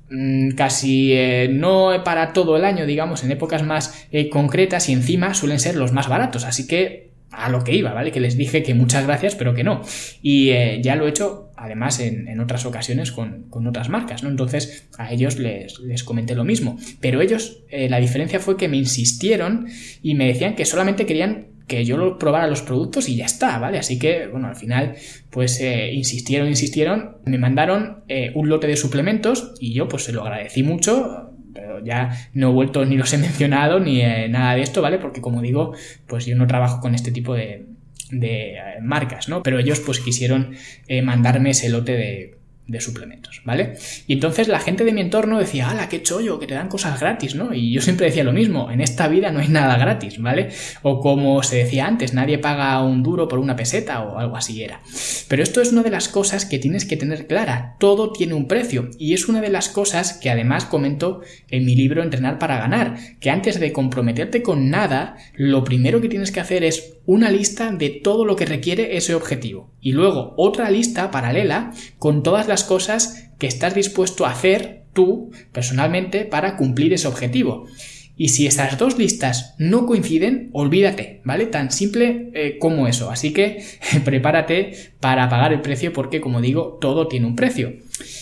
mm, 0.09 0.51
casi 0.51 1.13
eh, 1.13 1.49
no 1.51 1.91
para 2.03 2.33
todo 2.33 2.57
el 2.57 2.65
año, 2.65 2.85
digamos, 2.85 3.23
en 3.23 3.31
épocas 3.31 3.63
más 3.63 4.07
eh, 4.11 4.29
concretas 4.29 4.89
y 4.89 4.93
encima 4.93 5.33
suelen 5.33 5.59
ser 5.59 5.75
los 5.75 5.91
más 5.91 6.07
baratos. 6.07 6.45
Así 6.45 6.67
que 6.67 7.11
a 7.31 7.49
lo 7.49 7.63
que 7.63 7.73
iba, 7.73 7.93
¿vale? 7.93 8.11
Que 8.11 8.19
les 8.19 8.37
dije 8.37 8.63
que 8.63 8.73
muchas 8.73 9.05
gracias, 9.05 9.35
pero 9.35 9.53
que 9.53 9.63
no. 9.63 9.81
Y 10.21 10.51
ya 10.81 10.97
lo 10.97 11.05
he 11.05 11.09
hecho, 11.09 11.50
además, 11.61 11.99
en, 11.99 12.39
otras 12.39 12.65
ocasiones 12.65 13.11
con, 13.11 13.47
otras 13.67 13.89
marcas, 13.89 14.23
¿no? 14.23 14.29
Entonces, 14.29 14.89
a 14.97 15.11
ellos 15.13 15.37
les, 15.37 16.03
comenté 16.03 16.33
lo 16.33 16.43
mismo. 16.43 16.77
Pero 16.99 17.21
ellos, 17.21 17.63
eh, 17.69 17.87
la 17.87 17.99
diferencia 17.99 18.39
fue 18.39 18.57
que 18.57 18.67
me 18.67 18.77
insistieron 18.77 19.67
y 20.01 20.15
me 20.15 20.27
decían 20.27 20.55
que 20.55 20.65
solamente 20.65 21.05
querían 21.05 21.47
que 21.67 21.85
yo 21.85 21.97
lo 21.97 22.17
probara 22.17 22.47
los 22.47 22.63
productos 22.63 23.07
y 23.07 23.15
ya 23.15 23.25
está, 23.25 23.59
¿vale? 23.59 23.77
Así 23.77 23.99
que, 23.99 24.27
bueno, 24.27 24.47
al 24.47 24.55
final, 24.55 24.95
pues 25.29 25.61
eh, 25.61 25.93
insistieron, 25.93 26.47
insistieron, 26.47 27.17
me 27.25 27.37
mandaron 27.37 28.03
un 28.33 28.49
lote 28.49 28.67
de 28.67 28.75
suplementos 28.75 29.53
y 29.59 29.73
yo, 29.73 29.87
pues 29.87 30.03
se 30.03 30.11
lo 30.11 30.23
agradecí 30.23 30.63
mucho, 30.63 31.31
pero 31.53 31.83
ya 31.83 32.09
no 32.33 32.49
he 32.49 32.53
vuelto 32.53 32.85
ni 32.85 32.97
los 32.97 33.13
he 33.13 33.17
mencionado 33.19 33.79
ni 33.79 34.01
eh, 34.01 34.27
nada 34.29 34.55
de 34.55 34.61
esto, 34.61 34.81
¿vale? 34.81 34.97
Porque 34.97 35.21
como 35.21 35.41
digo, 35.41 35.73
pues 36.07 36.25
yo 36.25 36.35
no 36.35 36.47
trabajo 36.47 36.81
con 36.81 36.95
este 36.95 37.11
tipo 37.11 37.33
de, 37.33 37.65
de 38.11 38.53
eh, 38.53 38.59
marcas, 38.81 39.29
¿no? 39.29 39.43
Pero 39.43 39.59
ellos 39.59 39.79
pues 39.79 39.99
quisieron 39.99 40.55
eh, 40.87 41.01
mandarme 41.01 41.51
ese 41.51 41.69
lote 41.69 41.93
de, 41.93 42.41
de 42.71 42.79
suplementos, 42.79 43.41
¿vale? 43.43 43.73
Y 44.07 44.13
entonces 44.13 44.47
la 44.47 44.59
gente 44.59 44.85
de 44.85 44.93
mi 44.93 45.01
entorno 45.01 45.39
decía, 45.39 45.69
¡hala, 45.69 45.89
qué 45.89 46.01
chollo, 46.01 46.39
que 46.39 46.47
te 46.47 46.53
dan 46.53 46.69
cosas 46.69 46.99
gratis, 46.99 47.35
¿no? 47.35 47.53
Y 47.53 47.73
yo 47.73 47.81
siempre 47.81 48.05
decía 48.05 48.23
lo 48.23 48.31
mismo, 48.31 48.71
en 48.71 48.79
esta 48.79 49.07
vida 49.09 49.31
no 49.31 49.39
hay 49.39 49.49
nada 49.49 49.77
gratis, 49.77 50.21
¿vale? 50.21 50.49
O 50.81 51.01
como 51.01 51.43
se 51.43 51.57
decía 51.57 51.85
antes, 51.85 52.13
nadie 52.13 52.37
paga 52.37 52.81
un 52.81 53.03
duro 53.03 53.27
por 53.27 53.39
una 53.39 53.57
peseta 53.57 54.01
o 54.01 54.19
algo 54.19 54.37
así 54.37 54.63
era. 54.63 54.81
Pero 55.27 55.43
esto 55.43 55.61
es 55.61 55.73
una 55.73 55.83
de 55.83 55.89
las 55.89 56.07
cosas 56.07 56.45
que 56.45 56.59
tienes 56.59 56.85
que 56.85 56.97
tener 56.97 57.27
clara, 57.27 57.75
todo 57.77 58.13
tiene 58.13 58.35
un 58.35 58.47
precio 58.47 58.89
y 58.97 59.13
es 59.13 59.27
una 59.27 59.41
de 59.41 59.49
las 59.49 59.67
cosas 59.67 60.13
que 60.13 60.29
además 60.29 60.63
comento 60.65 61.21
en 61.49 61.65
mi 61.65 61.75
libro 61.75 62.01
Entrenar 62.01 62.39
para 62.39 62.57
ganar, 62.57 62.97
que 63.19 63.29
antes 63.29 63.59
de 63.59 63.73
comprometerte 63.73 64.41
con 64.41 64.69
nada, 64.69 65.17
lo 65.35 65.63
primero 65.63 65.99
que 65.99 66.09
tienes 66.09 66.31
que 66.31 66.39
hacer 66.39 66.63
es 66.63 66.93
una 67.11 67.29
lista 67.29 67.73
de 67.73 67.89
todo 67.89 68.23
lo 68.23 68.37
que 68.37 68.45
requiere 68.45 68.95
ese 68.95 69.15
objetivo 69.15 69.69
y 69.81 69.91
luego 69.91 70.33
otra 70.37 70.71
lista 70.71 71.11
paralela 71.11 71.73
con 71.99 72.23
todas 72.23 72.47
las 72.47 72.63
cosas 72.63 73.27
que 73.37 73.47
estás 73.47 73.75
dispuesto 73.75 74.25
a 74.25 74.31
hacer 74.31 74.83
tú 74.93 75.29
personalmente 75.51 76.23
para 76.23 76.55
cumplir 76.55 76.93
ese 76.93 77.09
objetivo. 77.09 77.67
Y 78.15 78.29
si 78.29 78.47
esas 78.47 78.77
dos 78.77 78.97
listas 78.97 79.55
no 79.57 79.87
coinciden, 79.87 80.51
olvídate, 80.53 81.19
¿vale? 81.25 81.47
Tan 81.47 81.71
simple 81.71 82.29
eh, 82.33 82.57
como 82.59 82.87
eso. 82.87 83.11
Así 83.11 83.33
que 83.33 83.61
prepárate 84.05 84.93
para 85.01 85.27
pagar 85.27 85.51
el 85.51 85.61
precio 85.61 85.91
porque, 85.91 86.21
como 86.21 86.39
digo, 86.39 86.77
todo 86.79 87.09
tiene 87.09 87.25
un 87.25 87.35
precio. 87.35 87.73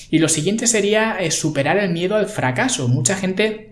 Y 0.10 0.18
lo 0.18 0.30
siguiente 0.30 0.66
sería 0.66 1.18
eh, 1.20 1.30
superar 1.30 1.78
el 1.78 1.92
miedo 1.92 2.16
al 2.16 2.28
fracaso. 2.28 2.88
Mucha 2.88 3.16
gente 3.16 3.69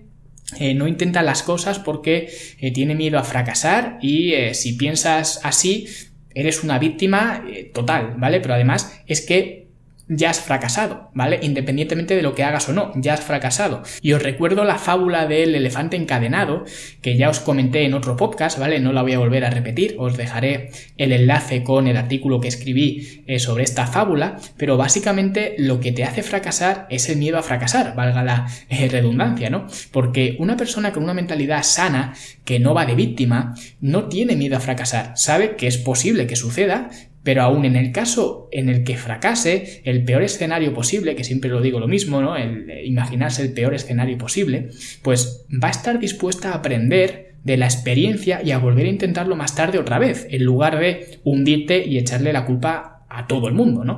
eh, 0.59 0.73
no 0.73 0.87
intenta 0.87 1.21
las 1.23 1.43
cosas 1.43 1.79
porque 1.79 2.29
tiene 2.73 2.95
miedo 2.95 3.19
a 3.19 3.23
fracasar 3.23 3.99
y 4.01 4.33
si 4.53 4.73
piensas 4.73 5.41
así, 5.43 5.87
eres 6.33 6.63
una 6.63 6.79
víctima 6.79 7.43
total, 7.73 8.15
¿vale? 8.17 8.39
Pero 8.39 8.53
además 8.53 9.01
es 9.07 9.21
que 9.21 9.66
ya 10.09 10.29
has 10.29 10.39
fracasado, 10.39 11.11
¿vale? 11.13 11.39
Independientemente 11.41 12.15
de 12.15 12.21
lo 12.21 12.33
que 12.33 12.43
hagas 12.43 12.69
o 12.69 12.73
no, 12.73 12.91
ya 12.95 13.13
has 13.13 13.21
fracasado. 13.21 13.83
Y 14.01 14.13
os 14.13 14.23
recuerdo 14.23 14.63
la 14.63 14.77
fábula 14.77 15.27
del 15.27 15.53
elefante 15.55 15.97
encadenado, 15.97 16.65
que 17.01 17.17
ya 17.17 17.29
os 17.29 17.39
comenté 17.39 17.83
en 17.83 17.93
otro 17.93 18.15
podcast, 18.15 18.57
¿vale? 18.57 18.79
No 18.79 18.93
la 18.93 19.01
voy 19.01 19.13
a 19.13 19.19
volver 19.19 19.43
a 19.43 19.49
repetir, 19.49 19.95
os 19.97 20.15
dejaré 20.15 20.69
el 20.97 21.11
enlace 21.11 21.63
con 21.63 21.87
el 21.87 21.97
artículo 21.97 22.39
que 22.39 22.47
escribí 22.47 23.23
eh, 23.27 23.39
sobre 23.39 23.63
esta 23.63 23.87
fábula, 23.87 24.39
pero 24.57 24.77
básicamente 24.77 25.55
lo 25.57 25.79
que 25.79 25.91
te 25.91 26.03
hace 26.03 26.23
fracasar 26.23 26.87
es 26.89 27.09
el 27.09 27.17
miedo 27.17 27.37
a 27.37 27.43
fracasar, 27.43 27.95
valga 27.95 28.23
la 28.23 28.47
eh, 28.69 28.87
redundancia, 28.89 29.49
¿no? 29.49 29.67
Porque 29.91 30.37
una 30.39 30.55
persona 30.55 30.93
con 30.93 31.03
una 31.03 31.13
mentalidad 31.13 31.63
sana, 31.63 32.13
que 32.45 32.59
no 32.59 32.73
va 32.73 32.85
de 32.85 32.95
víctima, 32.95 33.55
no 33.81 34.05
tiene 34.05 34.35
miedo 34.35 34.55
a 34.55 34.61
fracasar, 34.61 35.13
sabe 35.15 35.55
que 35.55 35.67
es 35.67 35.77
posible 35.77 36.27
que 36.27 36.35
suceda, 36.35 36.89
pero 37.27 37.41
aún 37.41 37.65
en 37.65 37.75
el 37.75 37.91
caso 37.91 38.47
en 38.53 38.69
el 38.69 38.85
que 38.85 38.95
fracase, 38.95 39.81
el 39.83 40.05
peor 40.05 40.23
escenario 40.23 40.73
posible, 40.73 41.13
que 41.13 41.25
siempre 41.25 41.49
lo 41.49 41.59
digo 41.59 41.77
lo 41.77 41.89
mismo, 41.89 42.21
¿no? 42.21 42.37
El 42.37 42.71
imaginarse 42.85 43.41
el 43.41 43.51
peor 43.51 43.73
escenario 43.73 44.17
posible, 44.17 44.69
pues 45.01 45.45
va 45.51 45.67
a 45.67 45.71
estar 45.71 45.99
dispuesta 45.99 46.53
a 46.53 46.55
aprender 46.55 47.33
de 47.43 47.57
la 47.57 47.65
experiencia 47.65 48.41
y 48.41 48.51
a 48.51 48.59
volver 48.59 48.85
a 48.85 48.91
intentarlo 48.91 49.35
más 49.35 49.55
tarde 49.55 49.77
otra 49.77 49.99
vez, 49.99 50.25
en 50.29 50.45
lugar 50.45 50.79
de 50.79 51.19
hundirte 51.25 51.85
y 51.85 51.97
echarle 51.97 52.31
la 52.31 52.45
culpa 52.45 53.03
a 53.09 53.27
todo 53.27 53.49
el 53.49 53.53
mundo, 53.53 53.83
¿no? 53.83 53.97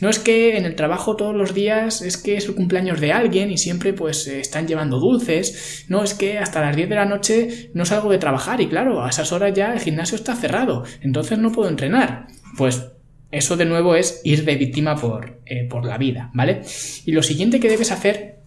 No 0.00 0.08
es 0.08 0.20
que 0.20 0.56
en 0.56 0.64
el 0.64 0.76
trabajo 0.76 1.16
todos 1.16 1.34
los 1.34 1.54
días 1.54 2.00
es 2.02 2.16
que 2.16 2.36
es 2.36 2.46
el 2.46 2.54
cumpleaños 2.54 3.00
de 3.00 3.12
alguien 3.12 3.50
y 3.50 3.58
siempre 3.58 3.92
pues 3.92 4.28
están 4.28 4.68
llevando 4.68 5.00
dulces, 5.00 5.84
no 5.88 6.04
es 6.04 6.14
que 6.14 6.38
hasta 6.38 6.60
las 6.60 6.76
10 6.76 6.88
de 6.88 6.94
la 6.94 7.06
noche 7.06 7.70
no 7.74 7.84
salgo 7.84 8.10
de 8.10 8.18
trabajar 8.18 8.60
y 8.60 8.68
claro, 8.68 9.02
a 9.02 9.10
esas 9.10 9.32
horas 9.32 9.52
ya 9.52 9.72
el 9.72 9.80
gimnasio 9.80 10.14
está 10.14 10.36
cerrado, 10.36 10.84
entonces 11.00 11.38
no 11.38 11.50
puedo 11.50 11.68
entrenar. 11.68 12.28
Pues 12.58 12.88
eso 13.30 13.56
de 13.56 13.64
nuevo 13.64 13.94
es 13.94 14.20
ir 14.24 14.44
de 14.44 14.56
víctima 14.56 14.96
por, 14.96 15.40
eh, 15.46 15.64
por 15.64 15.84
la 15.86 15.96
vida, 15.96 16.30
¿vale? 16.34 16.62
Y 17.06 17.12
lo 17.12 17.22
siguiente 17.22 17.60
que 17.60 17.70
debes 17.70 17.92
hacer 17.92 18.40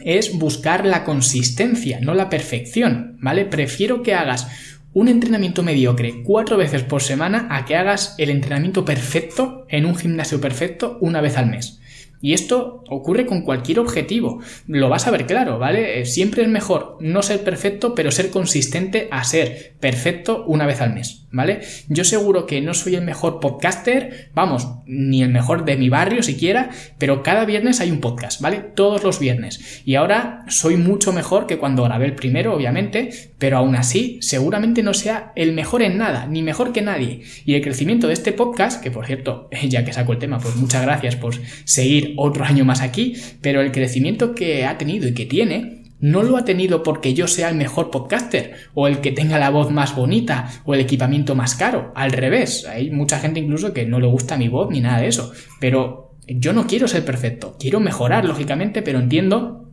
es 0.00 0.38
buscar 0.38 0.84
la 0.84 1.02
consistencia, 1.02 1.98
no 2.00 2.14
la 2.14 2.28
perfección, 2.28 3.16
¿vale? 3.20 3.46
Prefiero 3.46 4.02
que 4.02 4.14
hagas 4.14 4.46
un 4.92 5.08
entrenamiento 5.08 5.62
mediocre 5.62 6.22
cuatro 6.22 6.56
veces 6.56 6.82
por 6.82 7.02
semana 7.02 7.48
a 7.50 7.64
que 7.64 7.74
hagas 7.74 8.14
el 8.18 8.30
entrenamiento 8.30 8.84
perfecto 8.84 9.66
en 9.68 9.86
un 9.86 9.96
gimnasio 9.96 10.40
perfecto 10.40 10.98
una 11.00 11.20
vez 11.20 11.36
al 11.36 11.46
mes. 11.46 11.80
Y 12.20 12.32
esto 12.32 12.82
ocurre 12.88 13.26
con 13.26 13.42
cualquier 13.42 13.78
objetivo. 13.80 14.40
Lo 14.66 14.88
vas 14.88 15.06
a 15.06 15.10
ver 15.10 15.26
claro, 15.26 15.58
¿vale? 15.58 16.00
Eh, 16.00 16.06
siempre 16.06 16.42
es 16.42 16.48
mejor 16.48 16.96
no 17.00 17.22
ser 17.22 17.44
perfecto, 17.44 17.94
pero 17.94 18.10
ser 18.10 18.30
consistente 18.30 19.08
a 19.10 19.24
ser 19.24 19.74
perfecto 19.80 20.44
una 20.46 20.66
vez 20.66 20.80
al 20.80 20.94
mes, 20.94 21.26
¿vale? 21.30 21.60
Yo 21.88 22.04
seguro 22.04 22.46
que 22.46 22.60
no 22.60 22.72
soy 22.72 22.94
el 22.94 23.04
mejor 23.04 23.40
podcaster, 23.40 24.30
vamos, 24.34 24.68
ni 24.86 25.22
el 25.22 25.28
mejor 25.28 25.64
de 25.64 25.76
mi 25.76 25.88
barrio 25.88 26.22
siquiera, 26.22 26.70
pero 26.98 27.22
cada 27.22 27.44
viernes 27.44 27.80
hay 27.80 27.90
un 27.90 28.00
podcast, 28.00 28.40
¿vale? 28.40 28.58
Todos 28.74 29.02
los 29.02 29.18
viernes. 29.18 29.82
Y 29.84 29.96
ahora 29.96 30.44
soy 30.48 30.76
mucho 30.76 31.12
mejor 31.12 31.46
que 31.46 31.58
cuando 31.58 31.84
grabé 31.84 32.06
el 32.06 32.14
primero, 32.14 32.54
obviamente, 32.54 33.10
pero 33.38 33.58
aún 33.58 33.76
así 33.76 34.18
seguramente 34.22 34.82
no 34.82 34.94
sea 34.94 35.32
el 35.36 35.52
mejor 35.52 35.82
en 35.82 35.98
nada, 35.98 36.26
ni 36.26 36.42
mejor 36.42 36.72
que 36.72 36.82
nadie. 36.82 37.22
Y 37.44 37.54
el 37.54 37.62
crecimiento 37.62 38.06
de 38.06 38.14
este 38.14 38.32
podcast, 38.32 38.82
que 38.82 38.90
por 38.90 39.06
cierto, 39.06 39.48
ya 39.68 39.84
que 39.84 39.92
saco 39.92 40.12
el 40.12 40.18
tema, 40.18 40.38
pues 40.38 40.56
muchas 40.56 40.82
gracias 40.82 41.16
por 41.16 41.34
seguir 41.64 42.13
otro 42.16 42.44
año 42.44 42.64
más 42.64 42.80
aquí, 42.80 43.14
pero 43.40 43.60
el 43.60 43.72
crecimiento 43.72 44.34
que 44.34 44.66
ha 44.66 44.78
tenido 44.78 45.08
y 45.08 45.14
que 45.14 45.26
tiene 45.26 45.84
no 46.00 46.22
lo 46.22 46.36
ha 46.36 46.44
tenido 46.44 46.82
porque 46.82 47.14
yo 47.14 47.26
sea 47.26 47.48
el 47.48 47.56
mejor 47.56 47.90
podcaster 47.90 48.54
o 48.74 48.88
el 48.88 49.00
que 49.00 49.12
tenga 49.12 49.38
la 49.38 49.48
voz 49.48 49.70
más 49.70 49.96
bonita 49.96 50.50
o 50.66 50.74
el 50.74 50.80
equipamiento 50.80 51.34
más 51.34 51.54
caro. 51.54 51.92
Al 51.94 52.12
revés, 52.12 52.66
hay 52.66 52.90
mucha 52.90 53.18
gente 53.18 53.40
incluso 53.40 53.72
que 53.72 53.86
no 53.86 54.00
le 54.00 54.06
gusta 54.06 54.36
mi 54.36 54.48
voz 54.48 54.70
ni 54.70 54.80
nada 54.80 55.00
de 55.00 55.08
eso. 55.08 55.32
Pero 55.60 56.14
yo 56.26 56.52
no 56.52 56.66
quiero 56.66 56.88
ser 56.88 57.04
perfecto, 57.04 57.56
quiero 57.58 57.80
mejorar 57.80 58.24
lógicamente, 58.26 58.82
pero 58.82 58.98
entiendo 58.98 59.70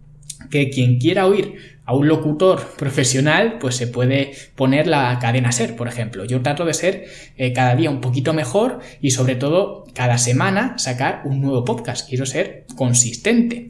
que 0.49 0.69
quien 0.69 0.99
quiera 0.99 1.25
oír 1.25 1.79
a 1.91 1.93
un 1.93 2.07
locutor 2.07 2.65
profesional, 2.77 3.57
pues 3.59 3.75
se 3.75 3.85
puede 3.85 4.31
poner 4.55 4.87
la 4.87 5.19
cadena 5.19 5.51
ser, 5.51 5.75
por 5.75 5.89
ejemplo. 5.89 6.23
Yo 6.23 6.41
trato 6.41 6.63
de 6.63 6.73
ser 6.73 7.05
eh, 7.35 7.51
cada 7.51 7.75
día 7.75 7.89
un 7.89 7.99
poquito 7.99 8.33
mejor 8.33 8.79
y 9.01 9.11
sobre 9.11 9.35
todo 9.35 9.85
cada 9.93 10.17
semana 10.17 10.77
sacar 10.77 11.23
un 11.25 11.41
nuevo 11.41 11.65
podcast. 11.65 12.07
Quiero 12.07 12.25
ser 12.25 12.65
consistente. 12.77 13.67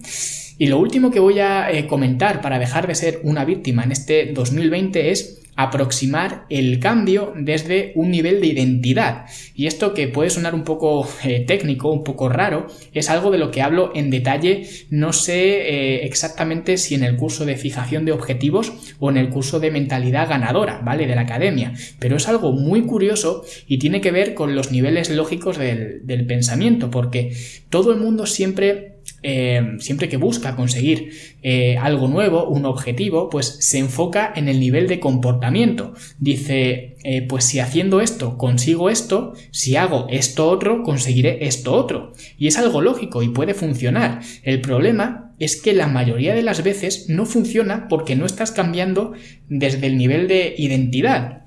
Y 0.60 0.68
lo 0.68 0.78
último 0.78 1.10
que 1.10 1.20
voy 1.20 1.40
a 1.40 1.72
eh, 1.72 1.88
comentar 1.88 2.42
para 2.42 2.60
dejar 2.60 2.86
de 2.86 2.94
ser 2.94 3.22
una 3.24 3.44
víctima 3.44 3.84
en 3.86 3.92
este 3.92 4.32
2020 4.32 5.10
es 5.10 5.41
aproximar 5.56 6.46
el 6.50 6.80
cambio 6.80 7.34
desde 7.36 7.92
un 7.96 8.12
nivel 8.12 8.42
de 8.42 8.48
identidad. 8.48 9.26
Y 9.54 9.68
esto 9.68 9.94
que 9.94 10.08
puede 10.08 10.30
sonar 10.30 10.56
un 10.56 10.64
poco 10.64 11.08
eh, 11.24 11.44
técnico, 11.46 11.92
un 11.92 12.04
poco 12.04 12.30
raro, 12.30 12.68
es 12.94 13.10
algo 13.10 13.32
de 13.32 13.38
lo 13.38 13.52
que 13.52 13.62
hablo 13.62 13.92
en 13.94 14.10
detalle, 14.10 14.68
no 14.90 15.14
sé 15.14 15.70
eh, 15.70 16.06
exactamente 16.06 16.78
si 16.78 16.96
en 16.96 17.04
el 17.04 17.18
curso 17.18 17.46
de 17.46 17.58
fijación 17.58 18.06
de 18.06 18.12
objetivos 18.12 18.74
o 19.00 19.10
en 19.10 19.18
el 19.18 19.30
curso 19.30 19.60
de 19.60 19.72
mentalidad 19.72 20.30
ganadora, 20.30 20.82
¿vale? 20.84 21.06
De 21.06 21.16
la 21.16 21.22
academia. 21.22 21.74
Pero 22.00 22.18
es 22.18 22.28
algo 22.28 22.54
muy 22.54 22.84
curioso 22.84 23.44
y 23.68 23.78
tiene 23.78 24.02
que 24.02 24.12
ver 24.12 24.34
con 24.34 24.56
los 24.56 24.72
niveles 24.72 25.10
lógicos 25.10 25.58
del, 25.58 26.06
del 26.06 26.26
pensamiento, 26.26 26.90
porque 26.90 27.36
todo 27.70 27.92
el 27.92 28.00
mundo 28.00 28.26
siempre 28.26 29.01
eh, 29.24 29.76
siempre 29.80 30.10
que 30.10 30.17
busca 30.17 30.56
conseguir 30.56 31.12
eh, 31.43 31.78
algo 31.78 32.08
nuevo, 32.08 32.47
un 32.47 32.65
objetivo, 32.65 33.30
pues 33.30 33.58
se 33.60 33.78
enfoca 33.78 34.32
en 34.36 34.47
el 34.47 34.60
nivel 34.60 34.88
de 34.88 35.00
comportamiento. 35.00 35.93
Dice, 36.19 36.95
eh, 37.04 37.21
pues 37.28 37.43
si 37.45 37.60
haciendo 37.60 38.02
esto 38.02 38.38
consigo 38.38 38.89
esto, 38.89 39.34
si 39.52 39.76
hago 39.76 40.08
esto 40.10 40.50
otro, 40.50 40.84
conseguiré 40.84 41.45
esto 41.45 41.74
otro. 41.74 42.13
Y 42.38 42.47
es 42.47 42.58
algo 42.58 42.82
lógico 42.82 43.21
y 43.21 43.30
puede 43.30 43.54
funcionar. 43.54 44.21
El 44.43 44.62
problema 44.62 45.34
es 45.39 45.60
que 45.60 45.74
la 45.74 45.88
mayoría 45.88 46.36
de 46.36 46.43
las 46.43 46.63
veces 46.63 47.06
no 47.10 47.26
funciona 47.26 47.88
porque 47.88 48.15
no 48.15 48.26
estás 48.26 48.52
cambiando 48.52 49.13
desde 49.50 49.88
el 49.88 49.97
nivel 49.97 50.28
de 50.28 50.56
identidad. 50.58 51.41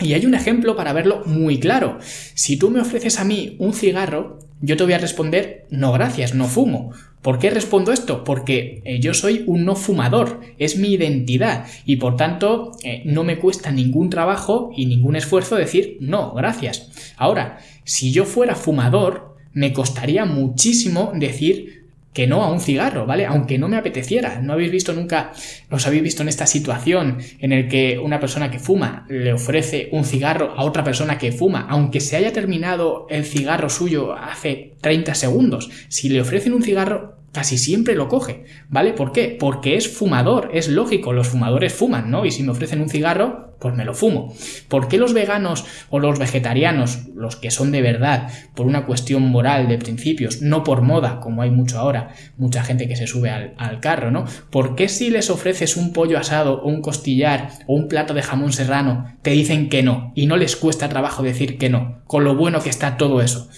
Y 0.00 0.14
hay 0.14 0.24
un 0.24 0.34
ejemplo 0.34 0.76
para 0.76 0.92
verlo 0.92 1.22
muy 1.26 1.58
claro. 1.58 1.98
Si 2.34 2.56
tú 2.56 2.70
me 2.70 2.80
ofreces 2.80 3.18
a 3.18 3.24
mí 3.24 3.56
un 3.58 3.74
cigarro, 3.74 4.38
yo 4.60 4.76
te 4.76 4.84
voy 4.84 4.92
a 4.92 4.98
responder, 4.98 5.66
no 5.70 5.92
gracias, 5.92 6.34
no 6.34 6.46
fumo. 6.46 6.92
¿Por 7.22 7.38
qué 7.38 7.50
respondo 7.50 7.92
esto? 7.92 8.24
Porque 8.24 8.82
eh, 8.84 8.98
yo 9.00 9.12
soy 9.12 9.44
un 9.46 9.64
no 9.64 9.76
fumador, 9.76 10.40
es 10.58 10.78
mi 10.78 10.92
identidad 10.92 11.66
y 11.84 11.96
por 11.96 12.16
tanto 12.16 12.72
eh, 12.82 13.02
no 13.04 13.24
me 13.24 13.38
cuesta 13.38 13.70
ningún 13.70 14.08
trabajo 14.08 14.70
y 14.74 14.86
ningún 14.86 15.16
esfuerzo 15.16 15.56
decir 15.56 15.98
no, 16.00 16.32
gracias. 16.32 17.12
Ahora, 17.16 17.58
si 17.84 18.12
yo 18.12 18.24
fuera 18.24 18.54
fumador, 18.54 19.36
me 19.52 19.72
costaría 19.72 20.24
muchísimo 20.24 21.12
decir 21.14 21.79
que 22.12 22.26
no 22.26 22.42
a 22.42 22.50
un 22.50 22.60
cigarro, 22.60 23.06
¿vale? 23.06 23.26
Aunque 23.26 23.58
no 23.58 23.68
me 23.68 23.76
apeteciera. 23.76 24.40
¿No 24.40 24.54
habéis 24.54 24.72
visto 24.72 24.92
nunca, 24.92 25.32
os 25.70 25.86
habéis 25.86 26.02
visto 26.02 26.22
en 26.22 26.28
esta 26.28 26.46
situación 26.46 27.18
en 27.38 27.52
el 27.52 27.68
que 27.68 27.98
una 27.98 28.18
persona 28.18 28.50
que 28.50 28.58
fuma 28.58 29.06
le 29.08 29.32
ofrece 29.32 29.88
un 29.92 30.04
cigarro 30.04 30.54
a 30.56 30.64
otra 30.64 30.82
persona 30.82 31.18
que 31.18 31.32
fuma, 31.32 31.66
aunque 31.68 32.00
se 32.00 32.16
haya 32.16 32.32
terminado 32.32 33.06
el 33.10 33.24
cigarro 33.24 33.68
suyo 33.68 34.14
hace 34.14 34.74
30 34.80 35.14
segundos? 35.14 35.70
Si 35.88 36.08
le 36.08 36.20
ofrecen 36.20 36.52
un 36.52 36.62
cigarro, 36.62 37.19
casi 37.32 37.58
siempre 37.58 37.94
lo 37.94 38.08
coge, 38.08 38.44
¿vale? 38.68 38.92
¿Por 38.92 39.12
qué? 39.12 39.36
Porque 39.38 39.76
es 39.76 39.88
fumador, 39.88 40.50
es 40.52 40.68
lógico, 40.68 41.12
los 41.12 41.28
fumadores 41.28 41.72
fuman, 41.72 42.10
¿no? 42.10 42.26
Y 42.26 42.30
si 42.30 42.42
me 42.42 42.50
ofrecen 42.50 42.80
un 42.80 42.88
cigarro, 42.88 43.50
pues 43.60 43.74
me 43.74 43.84
lo 43.84 43.94
fumo. 43.94 44.34
¿Por 44.68 44.88
qué 44.88 44.96
los 44.96 45.12
veganos 45.12 45.64
o 45.90 45.98
los 45.98 46.18
vegetarianos, 46.18 47.06
los 47.14 47.36
que 47.36 47.50
son 47.50 47.70
de 47.70 47.82
verdad, 47.82 48.32
por 48.54 48.66
una 48.66 48.86
cuestión 48.86 49.22
moral 49.22 49.68
de 49.68 49.78
principios, 49.78 50.40
no 50.42 50.64
por 50.64 50.82
moda, 50.82 51.20
como 51.20 51.42
hay 51.42 51.50
mucho 51.50 51.78
ahora, 51.78 52.14
mucha 52.36 52.64
gente 52.64 52.88
que 52.88 52.96
se 52.96 53.06
sube 53.06 53.30
al, 53.30 53.54
al 53.58 53.80
carro, 53.80 54.10
¿no? 54.10 54.24
¿Por 54.50 54.74
qué 54.74 54.88
si 54.88 55.10
les 55.10 55.30
ofreces 55.30 55.76
un 55.76 55.92
pollo 55.92 56.18
asado 56.18 56.62
o 56.62 56.68
un 56.68 56.80
costillar 56.80 57.50
o 57.66 57.74
un 57.74 57.86
plato 57.88 58.14
de 58.14 58.22
jamón 58.22 58.52
serrano, 58.52 59.14
te 59.22 59.30
dicen 59.30 59.68
que 59.68 59.82
no 59.82 60.12
y 60.16 60.26
no 60.26 60.36
les 60.36 60.56
cuesta 60.56 60.88
trabajo 60.88 61.22
decir 61.22 61.58
que 61.58 61.68
no, 61.68 62.00
con 62.06 62.24
lo 62.24 62.34
bueno 62.34 62.62
que 62.62 62.70
está 62.70 62.96
todo 62.96 63.20
eso? 63.20 63.50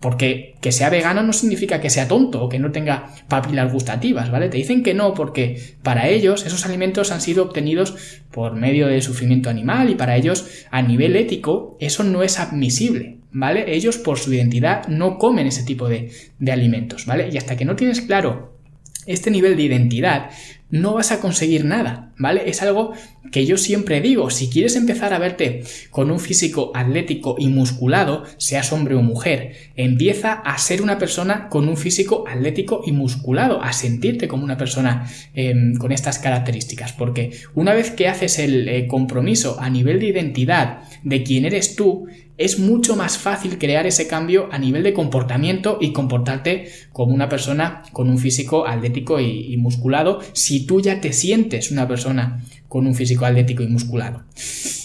Porque 0.00 0.56
que 0.60 0.72
sea 0.72 0.88
vegano 0.88 1.22
no 1.22 1.32
significa 1.32 1.80
que 1.80 1.90
sea 1.90 2.08
tonto 2.08 2.42
o 2.42 2.48
que 2.48 2.58
no 2.58 2.72
tenga 2.72 3.12
papilas 3.28 3.72
gustativas, 3.72 4.30
¿vale? 4.30 4.48
Te 4.48 4.56
dicen 4.56 4.82
que 4.82 4.94
no 4.94 5.12
porque 5.12 5.60
para 5.82 6.08
ellos 6.08 6.46
esos 6.46 6.64
alimentos 6.64 7.12
han 7.12 7.20
sido 7.20 7.44
obtenidos 7.44 7.94
por 8.30 8.54
medio 8.54 8.86
del 8.86 9.02
sufrimiento 9.02 9.50
animal 9.50 9.90
y 9.90 9.94
para 9.96 10.16
ellos 10.16 10.64
a 10.70 10.80
nivel 10.80 11.16
ético 11.16 11.76
eso 11.80 12.02
no 12.02 12.22
es 12.22 12.38
admisible, 12.38 13.18
¿vale? 13.30 13.74
Ellos 13.74 13.98
por 13.98 14.18
su 14.18 14.32
identidad 14.32 14.88
no 14.88 15.18
comen 15.18 15.46
ese 15.46 15.64
tipo 15.64 15.88
de, 15.88 16.10
de 16.38 16.52
alimentos, 16.52 17.04
¿vale? 17.04 17.28
Y 17.30 17.36
hasta 17.36 17.56
que 17.56 17.66
no 17.66 17.76
tienes 17.76 18.00
claro 18.00 18.58
este 19.06 19.30
nivel 19.30 19.56
de 19.56 19.62
identidad, 19.64 20.30
no 20.70 20.94
vas 20.94 21.12
a 21.12 21.20
conseguir 21.20 21.64
nada, 21.64 22.12
¿vale? 22.16 22.48
Es 22.48 22.62
algo 22.62 22.92
que 23.32 23.46
yo 23.46 23.56
siempre 23.56 24.00
digo, 24.00 24.30
si 24.30 24.48
quieres 24.48 24.76
empezar 24.76 25.12
a 25.12 25.18
verte 25.18 25.64
con 25.90 26.10
un 26.10 26.20
físico 26.20 26.72
atlético 26.74 27.36
y 27.38 27.48
musculado, 27.48 28.24
seas 28.38 28.72
hombre 28.72 28.94
o 28.94 29.02
mujer, 29.02 29.54
empieza 29.76 30.32
a 30.32 30.56
ser 30.58 30.82
una 30.82 30.98
persona 30.98 31.48
con 31.48 31.68
un 31.68 31.76
físico 31.76 32.24
atlético 32.28 32.82
y 32.84 32.92
musculado, 32.92 33.62
a 33.62 33.72
sentirte 33.72 34.28
como 34.28 34.44
una 34.44 34.56
persona 34.56 35.10
em, 35.34 35.74
con 35.76 35.92
estas 35.92 36.18
características, 36.18 36.92
porque 36.92 37.32
una 37.54 37.74
vez 37.74 37.90
que 37.90 38.08
haces 38.08 38.38
el 38.38 38.68
eh, 38.68 38.86
compromiso 38.86 39.58
a 39.60 39.70
nivel 39.70 40.00
de 40.00 40.06
identidad 40.06 40.82
de 41.02 41.22
quién 41.22 41.44
eres 41.44 41.76
tú, 41.76 42.06
es 42.40 42.58
mucho 42.58 42.96
más 42.96 43.18
fácil 43.18 43.58
crear 43.58 43.86
ese 43.86 44.08
cambio 44.08 44.48
a 44.50 44.58
nivel 44.58 44.82
de 44.82 44.94
comportamiento 44.94 45.76
y 45.78 45.92
comportarte 45.92 46.70
como 46.90 47.14
una 47.14 47.28
persona 47.28 47.82
con 47.92 48.08
un 48.08 48.16
físico 48.16 48.66
atlético 48.66 49.20
y, 49.20 49.54
musculado 49.58 50.20
si 50.32 50.59
tú 50.66 50.80
ya 50.80 51.00
te 51.00 51.12
sientes 51.12 51.70
una 51.70 51.86
persona 51.88 52.42
con 52.68 52.86
un 52.86 52.94
físico 52.94 53.24
atlético 53.24 53.62
y 53.62 53.68
musculado. 53.68 54.22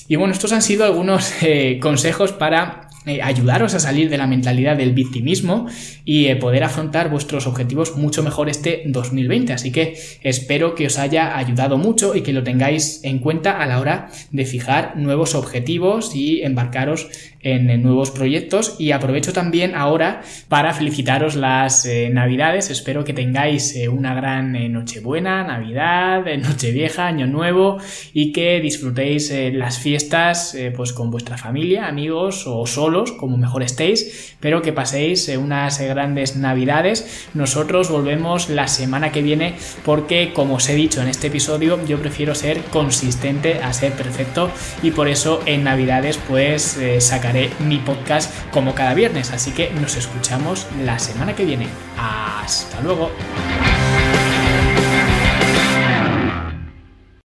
Y 0.07 0.15
bueno, 0.17 0.33
estos 0.33 0.51
han 0.51 0.61
sido 0.61 0.85
algunos 0.85 1.31
eh, 1.41 1.79
consejos 1.81 2.31
para 2.31 2.84
eh, 3.05 3.21
ayudaros 3.21 3.75
a 3.75 3.79
salir 3.79 4.09
de 4.09 4.17
la 4.17 4.25
mentalidad 4.25 4.77
del 4.77 4.93
victimismo 4.93 5.67
y 6.05 6.25
eh, 6.25 6.35
poder 6.37 6.63
afrontar 6.63 7.11
vuestros 7.11 7.45
objetivos 7.45 7.97
mucho 7.97 8.23
mejor 8.23 8.49
este 8.49 8.81
2020. 8.87 9.53
Así 9.53 9.71
que 9.71 9.95
espero 10.23 10.73
que 10.73 10.87
os 10.87 10.97
haya 10.97 11.37
ayudado 11.37 11.77
mucho 11.77 12.15
y 12.15 12.21
que 12.21 12.33
lo 12.33 12.41
tengáis 12.41 13.01
en 13.03 13.19
cuenta 13.19 13.61
a 13.61 13.67
la 13.67 13.79
hora 13.79 14.09
de 14.31 14.45
fijar 14.45 14.97
nuevos 14.97 15.35
objetivos 15.35 16.15
y 16.15 16.41
embarcaros 16.41 17.07
en, 17.41 17.83
nuevos 17.83 18.09
proyectos. 18.09 18.75
Y 18.79 18.91
aprovecho 18.91 19.33
también 19.33 19.75
ahora 19.75 20.23
para 20.47 20.73
felicitaros 20.73 21.35
las 21.35 21.85
eh, 21.85 22.09
navidades. 22.11 22.71
Espero 22.71 23.03
que 23.03 23.13
tengáis 23.13 23.77
una 23.91 24.15
gran 24.15 24.73
Nochebuena, 24.73 25.43
Navidad, 25.43 26.25
Nochevieja, 26.37 27.05
Año 27.05 27.27
Nuevo 27.27 27.77
y 28.13 28.31
que 28.31 28.59
disfrutéis 28.61 29.31
las 29.53 29.77
fiestas 29.77 30.57
pues 30.75 30.91
con 30.91 31.11
vuestra 31.11 31.37
familia, 31.37 31.87
amigos 31.87 32.45
o 32.47 32.65
solo 32.65 32.94
como 33.03 33.37
mejor 33.37 33.63
estéis, 33.63 34.35
pero 34.39 34.61
que 34.61 34.73
paséis 34.73 35.27
unas 35.37 35.79
grandes 35.79 36.35
navidades. 36.35 37.27
Nosotros 37.33 37.89
volvemos 37.89 38.49
la 38.49 38.67
semana 38.67 39.11
que 39.11 39.21
viene 39.21 39.55
porque, 39.83 40.31
como 40.33 40.55
os 40.55 40.69
he 40.69 40.75
dicho 40.75 41.01
en 41.01 41.07
este 41.07 41.27
episodio, 41.27 41.79
yo 41.85 41.99
prefiero 41.99 42.35
ser 42.35 42.61
consistente 42.65 43.61
a 43.61 43.73
ser 43.73 43.93
perfecto 43.93 44.49
y 44.81 44.91
por 44.91 45.07
eso 45.07 45.41
en 45.45 45.63
navidades 45.63 46.19
pues 46.27 46.77
eh, 46.77 47.01
sacaré 47.01 47.49
mi 47.59 47.77
podcast 47.77 48.31
como 48.51 48.73
cada 48.73 48.93
viernes. 48.93 49.31
Así 49.31 49.51
que 49.51 49.71
nos 49.71 49.95
escuchamos 49.95 50.67
la 50.83 50.99
semana 50.99 51.35
que 51.35 51.45
viene. 51.45 51.67
Hasta 51.97 52.81
luego. 52.81 53.11